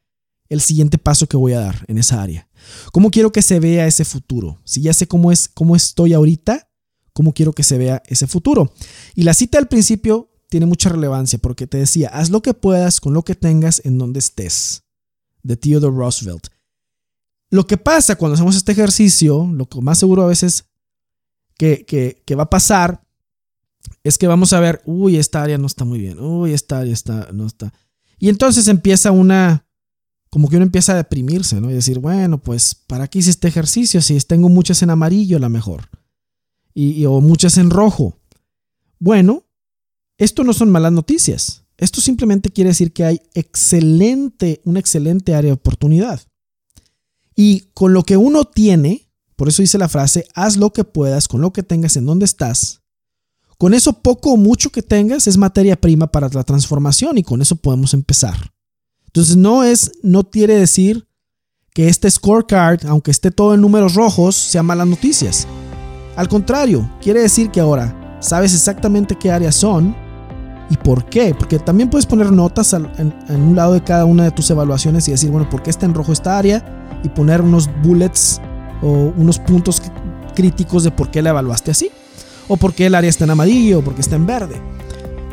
el 0.50 0.60
siguiente 0.60 0.98
paso 0.98 1.28
que 1.28 1.38
voy 1.38 1.54
a 1.54 1.62
dar 1.62 1.86
en 1.88 1.98
esa 1.98 2.22
área? 2.22 2.50
¿Cómo 2.92 3.10
quiero 3.10 3.32
que 3.32 3.42
se 3.42 3.60
vea 3.60 3.88
ese 3.88 4.04
futuro? 4.04 4.60
Si 4.66 4.82
ya 4.82 4.94
sé 4.94 5.08
cómo 5.08 5.32
es, 5.32 5.48
cómo 5.48 5.76
estoy 5.76 6.14
ahorita, 6.14 6.70
¿cómo 7.14 7.34
quiero 7.34 7.54
que 7.54 7.64
se 7.64 7.78
vea 7.78 8.04
ese 8.08 8.28
futuro? 8.28 8.74
Y 9.16 9.24
la 9.24 9.34
cita 9.34 9.58
al 9.58 9.68
principio 9.68 10.30
tiene 10.50 10.66
mucha 10.66 10.90
relevancia 10.90 11.40
porque 11.40 11.68
te 11.68 11.78
decía, 11.78 12.10
haz 12.10 12.30
lo 12.30 12.42
que 12.42 12.54
puedas 12.54 13.00
con 13.00 13.14
lo 13.14 13.24
que 13.24 13.36
tengas 13.36 13.82
en 13.86 13.98
donde 13.98 14.20
estés, 14.20 14.84
de 15.44 15.56
Theodore 15.56 15.96
Roosevelt. 15.96 16.48
Lo 17.50 17.66
que 17.66 17.78
pasa 17.78 18.18
cuando 18.18 18.36
hacemos 18.36 18.56
este 18.56 18.74
ejercicio, 18.74 19.50
lo 19.54 19.68
que 19.68 19.80
más 19.82 19.98
seguro 19.98 20.24
a 20.24 20.28
veces 20.28 20.66
que, 21.58 21.86
que, 22.26 22.36
va 22.36 22.44
a 22.44 22.50
pasar 22.50 23.02
es 24.04 24.18
que 24.18 24.28
vamos 24.28 24.54
a 24.54 24.60
ver, 24.60 24.82
uy, 24.86 25.18
esta 25.18 25.42
área 25.42 25.58
no 25.58 25.68
está 25.68 25.84
muy 25.86 26.00
bien, 26.00 26.20
uy, 26.20 26.54
esta 26.54 26.80
área 26.80 26.94
está, 26.94 27.30
no 27.34 27.46
está. 27.46 27.74
Y 28.20 28.30
entonces 28.30 28.68
empieza 28.68 29.12
una, 29.12 29.66
como 30.30 30.50
que 30.50 30.56
uno 30.56 30.66
empieza 30.66 30.94
a 30.94 30.98
deprimirse, 30.98 31.60
¿no? 31.60 31.70
Y 31.70 31.74
decir, 31.74 32.00
bueno, 32.00 32.38
pues, 32.38 32.76
¿para 32.76 33.08
qué 33.08 33.20
hice 33.20 33.32
este 33.32 33.48
ejercicio? 33.48 34.02
Si 34.02 34.18
tengo 34.22 34.50
muchas 34.50 34.82
en 34.82 34.92
amarillo, 34.92 35.38
a 35.38 35.42
lo 35.42 35.50
mejor, 35.50 35.90
y, 36.74 37.06
o 37.06 37.22
muchas 37.22 37.58
en 37.58 37.70
rojo. 37.70 38.20
Bueno, 39.00 39.46
esto 40.18 40.44
no 40.44 40.54
son 40.54 40.70
malas 40.70 40.92
noticias. 40.92 41.64
Esto 41.78 42.02
simplemente 42.02 42.52
quiere 42.52 42.70
decir 42.70 42.92
que 42.92 43.04
hay 43.04 43.22
excelente, 43.34 44.62
una 44.64 44.80
excelente 44.80 45.36
área 45.36 45.50
de 45.50 45.56
oportunidad. 45.56 46.22
Y 47.36 47.70
con 47.74 47.94
lo 47.94 48.04
que 48.04 48.18
uno 48.18 48.46
tiene, 48.46 49.07
por 49.38 49.48
eso 49.48 49.62
dice 49.62 49.78
la 49.78 49.88
frase, 49.88 50.28
haz 50.34 50.58
lo 50.58 50.74
que 50.74 50.84
puedas 50.84 51.28
con 51.28 51.40
lo 51.42 51.54
que 51.54 51.64
tengas 51.64 51.96
en 51.96 52.06
donde 52.06 52.26
estás. 52.26 52.82
Con 53.58 53.74
eso 53.74 53.94
poco 53.94 54.34
o 54.34 54.38
mucho 54.38 54.72
que 54.72 54.82
tengas 54.82 55.28
es 55.28 55.38
materia 55.38 55.80
prima 55.80 56.08
para 56.08 56.28
la 56.28 56.44
transformación 56.44 57.18
y 57.18 57.24
con 57.24 57.42
eso 57.42 57.56
podemos 57.56 57.94
empezar. 57.94 58.52
Entonces 59.06 59.38
no 59.38 59.64
es, 59.64 59.92
no 60.04 60.30
quiere 60.30 60.56
decir 60.56 61.08
que 61.74 61.88
este 61.88 62.10
scorecard, 62.10 62.86
aunque 62.88 63.12
esté 63.12 63.32
todo 63.32 63.54
en 63.54 63.62
números 63.62 63.94
rojos, 63.94 64.36
sea 64.36 64.64
malas 64.64 64.88
noticias. 64.88 65.48
Al 66.16 66.28
contrario, 66.28 66.92
quiere 67.00 67.22
decir 67.22 67.52
que 67.52 67.60
ahora 67.60 68.18
sabes 68.20 68.54
exactamente 68.56 69.16
qué 69.16 69.32
áreas 69.32 69.56
son 69.56 69.96
y 70.72 70.78
por 70.78 71.06
qué. 71.06 71.36
Porque 71.38 71.60
también 71.60 71.90
puedes 71.90 72.08
poner 72.08 72.32
notas 72.32 72.74
en, 72.74 73.14
un 73.30 73.56
lado 73.56 73.74
de 73.74 73.84
cada 73.84 74.06
una 74.06 74.24
de 74.24 74.32
tus 74.32 74.50
evaluaciones 74.50 75.08
y 75.08 75.12
decir, 75.12 75.30
bueno, 75.30 75.48
¿por 75.50 75.62
qué 75.62 75.70
está 75.70 75.86
en 75.86 75.94
rojo 75.94 76.12
esta 76.12 76.38
área? 76.38 77.00
Y 77.04 77.10
poner 77.10 77.42
unos 77.42 77.70
bullets 77.84 78.42
o 78.82 79.14
unos 79.18 79.40
puntos 79.40 79.82
críticos 80.36 80.84
de 80.84 80.92
por 80.92 81.10
qué 81.10 81.22
la 81.22 81.30
evaluaste 81.30 81.72
así. 81.72 81.90
O 82.48 82.58
por 82.58 82.74
qué 82.74 82.86
el 82.86 82.96
área 82.96 83.10
está 83.10 83.26
en 83.26 83.32
amarillo 83.32 83.80
o 83.80 83.82
por 83.82 83.94
qué 83.94 84.02
está 84.02 84.16
en 84.16 84.26
verde. 84.26 84.62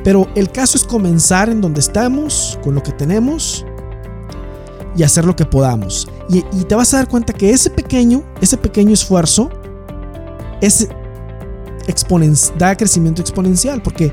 Pero 0.03 0.29
el 0.35 0.51
caso 0.51 0.77
es 0.77 0.85
comenzar 0.85 1.49
en 1.49 1.61
donde 1.61 1.81
estamos, 1.81 2.59
con 2.63 2.75
lo 2.75 2.83
que 2.83 2.93
tenemos 2.93 3.65
y 4.97 5.03
hacer 5.03 5.25
lo 5.25 5.35
que 5.35 5.45
podamos. 5.45 6.09
Y, 6.29 6.43
te 6.65 6.75
vas 6.75 6.93
a 6.95 6.99
dar 6.99 7.09
cuenta 7.09 7.33
que 7.33 7.51
ese 7.51 7.71
pequeño, 7.71 8.23
ese 8.41 8.57
pequeño 8.57 8.93
esfuerzo 8.93 9.51
es 10.61 10.89
da 12.59 12.77
crecimiento 12.77 13.21
exponencial, 13.21 13.83
porque 13.83 14.13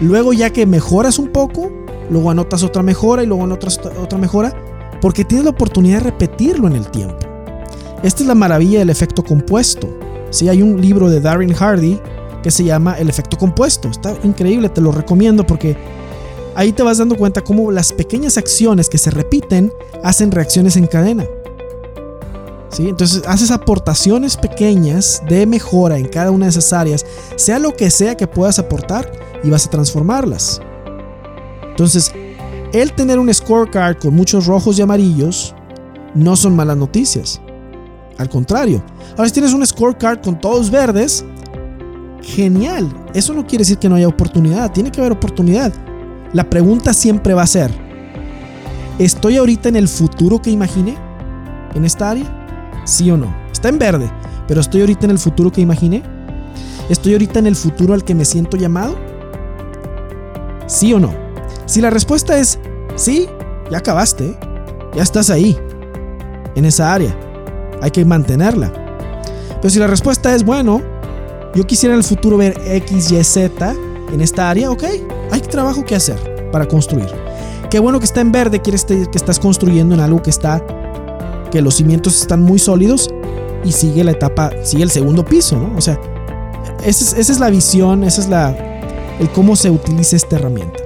luego 0.00 0.32
ya 0.32 0.50
que 0.50 0.66
mejoras 0.66 1.18
un 1.18 1.28
poco, 1.28 1.70
luego 2.10 2.30
anotas 2.30 2.62
otra 2.62 2.82
mejora 2.82 3.22
y 3.22 3.26
luego 3.26 3.44
anotas 3.44 3.78
otra 4.00 4.18
mejora, 4.18 4.52
porque 5.00 5.24
tienes 5.24 5.44
la 5.44 5.50
oportunidad 5.50 5.98
de 5.98 6.04
repetirlo 6.10 6.66
en 6.66 6.74
el 6.74 6.90
tiempo. 6.90 7.21
Esta 8.02 8.22
es 8.22 8.26
la 8.26 8.34
maravilla 8.34 8.80
del 8.80 8.90
efecto 8.90 9.22
compuesto. 9.22 9.88
Si 10.30 10.48
hay 10.48 10.62
un 10.62 10.80
libro 10.80 11.08
de 11.08 11.20
Darren 11.20 11.52
Hardy 11.52 12.00
que 12.42 12.50
se 12.50 12.64
llama 12.64 12.98
El 12.98 13.08
efecto 13.08 13.38
compuesto. 13.38 13.88
Está 13.88 14.14
increíble, 14.24 14.68
te 14.68 14.80
lo 14.80 14.92
recomiendo 14.92 15.46
porque 15.46 15.76
ahí 16.54 16.72
te 16.72 16.82
vas 16.82 16.98
dando 16.98 17.16
cuenta 17.16 17.42
cómo 17.42 17.70
las 17.70 17.92
pequeñas 17.92 18.36
acciones 18.36 18.88
que 18.88 18.98
se 18.98 19.10
repiten 19.10 19.72
hacen 20.02 20.30
reacciones 20.30 20.76
en 20.76 20.86
cadena. 20.86 21.24
¿Sí? 22.70 22.88
Entonces 22.88 23.22
haces 23.26 23.50
aportaciones 23.50 24.36
pequeñas 24.36 25.22
de 25.28 25.46
mejora 25.46 25.98
en 25.98 26.08
cada 26.08 26.30
una 26.30 26.46
de 26.46 26.50
esas 26.50 26.72
áreas, 26.72 27.04
sea 27.36 27.58
lo 27.58 27.74
que 27.74 27.90
sea 27.90 28.16
que 28.16 28.26
puedas 28.26 28.58
aportar 28.58 29.12
y 29.44 29.50
vas 29.50 29.66
a 29.66 29.70
transformarlas. 29.70 30.60
Entonces, 31.68 32.12
el 32.72 32.94
tener 32.94 33.18
un 33.18 33.32
scorecard 33.32 33.98
con 33.98 34.14
muchos 34.14 34.46
rojos 34.46 34.78
y 34.78 34.82
amarillos 34.82 35.54
no 36.14 36.34
son 36.34 36.56
malas 36.56 36.78
noticias. 36.78 37.42
Al 38.18 38.28
contrario, 38.28 38.82
ahora 39.12 39.26
si 39.26 39.34
tienes 39.34 39.52
un 39.52 39.66
scorecard 39.66 40.20
con 40.20 40.38
todos 40.38 40.70
verdes, 40.70 41.24
genial. 42.22 42.88
Eso 43.14 43.34
no 43.34 43.46
quiere 43.46 43.62
decir 43.62 43.78
que 43.78 43.88
no 43.88 43.96
haya 43.96 44.08
oportunidad, 44.08 44.72
tiene 44.72 44.90
que 44.90 45.00
haber 45.00 45.12
oportunidad. 45.12 45.72
La 46.32 46.48
pregunta 46.48 46.94
siempre 46.94 47.34
va 47.34 47.42
a 47.42 47.46
ser, 47.46 47.70
¿estoy 48.98 49.36
ahorita 49.36 49.68
en 49.68 49.76
el 49.76 49.88
futuro 49.88 50.40
que 50.40 50.50
imaginé? 50.50 50.96
¿En 51.74 51.84
esta 51.84 52.10
área? 52.10 52.82
¿Sí 52.84 53.10
o 53.10 53.16
no? 53.16 53.34
Está 53.52 53.68
en 53.68 53.78
verde, 53.78 54.10
pero 54.48 54.60
¿estoy 54.60 54.80
ahorita 54.80 55.06
en 55.06 55.12
el 55.12 55.18
futuro 55.18 55.50
que 55.50 55.60
imaginé? 55.60 56.02
¿Estoy 56.88 57.12
ahorita 57.12 57.38
en 57.38 57.46
el 57.46 57.56
futuro 57.56 57.94
al 57.94 58.04
que 58.04 58.14
me 58.14 58.24
siento 58.24 58.56
llamado? 58.56 58.96
¿Sí 60.66 60.92
o 60.94 61.00
no? 61.00 61.14
Si 61.66 61.80
la 61.80 61.90
respuesta 61.90 62.38
es 62.38 62.58
sí, 62.96 63.28
ya 63.70 63.78
acabaste, 63.78 64.36
ya 64.94 65.02
estás 65.02 65.30
ahí, 65.30 65.56
en 66.54 66.64
esa 66.64 66.92
área, 66.92 67.14
hay 67.82 67.90
que 67.90 68.04
mantenerla. 68.04 68.72
Pero 69.60 69.70
si 69.70 69.78
la 69.78 69.86
respuesta 69.86 70.34
es 70.34 70.44
bueno, 70.44 70.80
yo 71.54 71.66
quisiera 71.66 71.94
en 71.94 71.98
el 71.98 72.04
futuro 72.04 72.38
ver 72.38 72.58
X, 72.64 73.10
Y, 73.10 73.22
Z 73.22 73.74
en 74.12 74.20
esta 74.20 74.48
área, 74.48 74.70
ok, 74.70 74.84
hay 75.30 75.40
trabajo 75.40 75.84
que 75.84 75.94
hacer 75.94 76.50
para 76.50 76.66
construir. 76.66 77.08
Qué 77.70 77.78
bueno 77.78 77.98
que 77.98 78.04
está 78.04 78.20
en 78.20 78.32
verde, 78.32 78.60
quieres 78.60 78.84
que 78.84 79.06
estás 79.14 79.38
construyendo 79.38 79.94
en 79.94 80.00
algo 80.00 80.22
que 80.22 80.30
está, 80.30 80.64
que 81.50 81.62
los 81.62 81.74
cimientos 81.74 82.20
están 82.20 82.42
muy 82.42 82.58
sólidos 82.58 83.10
y 83.64 83.72
sigue 83.72 84.04
la 84.04 84.12
etapa, 84.12 84.50
sigue 84.62 84.82
el 84.82 84.90
segundo 84.90 85.24
piso, 85.24 85.56
¿no? 85.56 85.76
O 85.76 85.80
sea, 85.80 85.98
esa 86.84 87.16
es, 87.18 87.40
la 87.40 87.48
visión, 87.48 88.04
esa 88.04 88.20
es 88.20 88.28
la, 88.28 88.50
el 89.18 89.30
cómo 89.30 89.56
se 89.56 89.70
utiliza 89.70 90.16
esta 90.16 90.36
herramienta. 90.36 90.80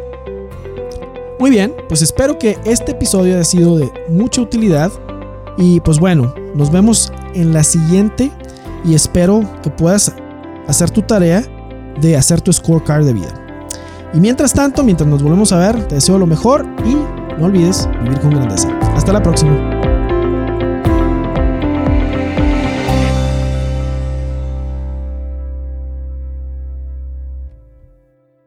Muy 1.38 1.50
bien, 1.50 1.74
pues 1.88 2.02
espero 2.02 2.38
que 2.38 2.58
este 2.64 2.92
episodio 2.92 3.34
haya 3.34 3.44
sido 3.44 3.76
de 3.76 3.90
mucha 4.08 4.40
utilidad 4.40 4.92
y 5.56 5.80
pues 5.80 5.98
bueno, 5.98 6.34
nos 6.54 6.70
vemos 6.70 7.12
en 7.34 7.52
la 7.52 7.64
siguiente 7.64 8.30
y 8.84 8.94
espero 8.94 9.42
que 9.62 9.70
puedas 9.70 10.14
hacer 10.68 10.90
tu 10.90 11.02
tarea 11.02 11.44
de 12.00 12.16
hacer 12.16 12.40
tu 12.40 12.52
scorecard 12.52 13.04
de 13.04 13.14
vida. 13.14 13.34
Y 14.14 14.20
mientras 14.20 14.52
tanto, 14.52 14.82
mientras 14.82 15.08
nos 15.08 15.22
volvemos 15.22 15.52
a 15.52 15.58
ver, 15.58 15.88
te 15.88 15.96
deseo 15.96 16.18
lo 16.18 16.26
mejor 16.26 16.66
y 16.84 16.94
no 17.38 17.46
olvides 17.46 17.88
vivir 18.02 18.20
con 18.20 18.30
grandeza. 18.30 18.68
Hasta 18.94 19.12
la 19.12 19.22
próxima. 19.22 19.95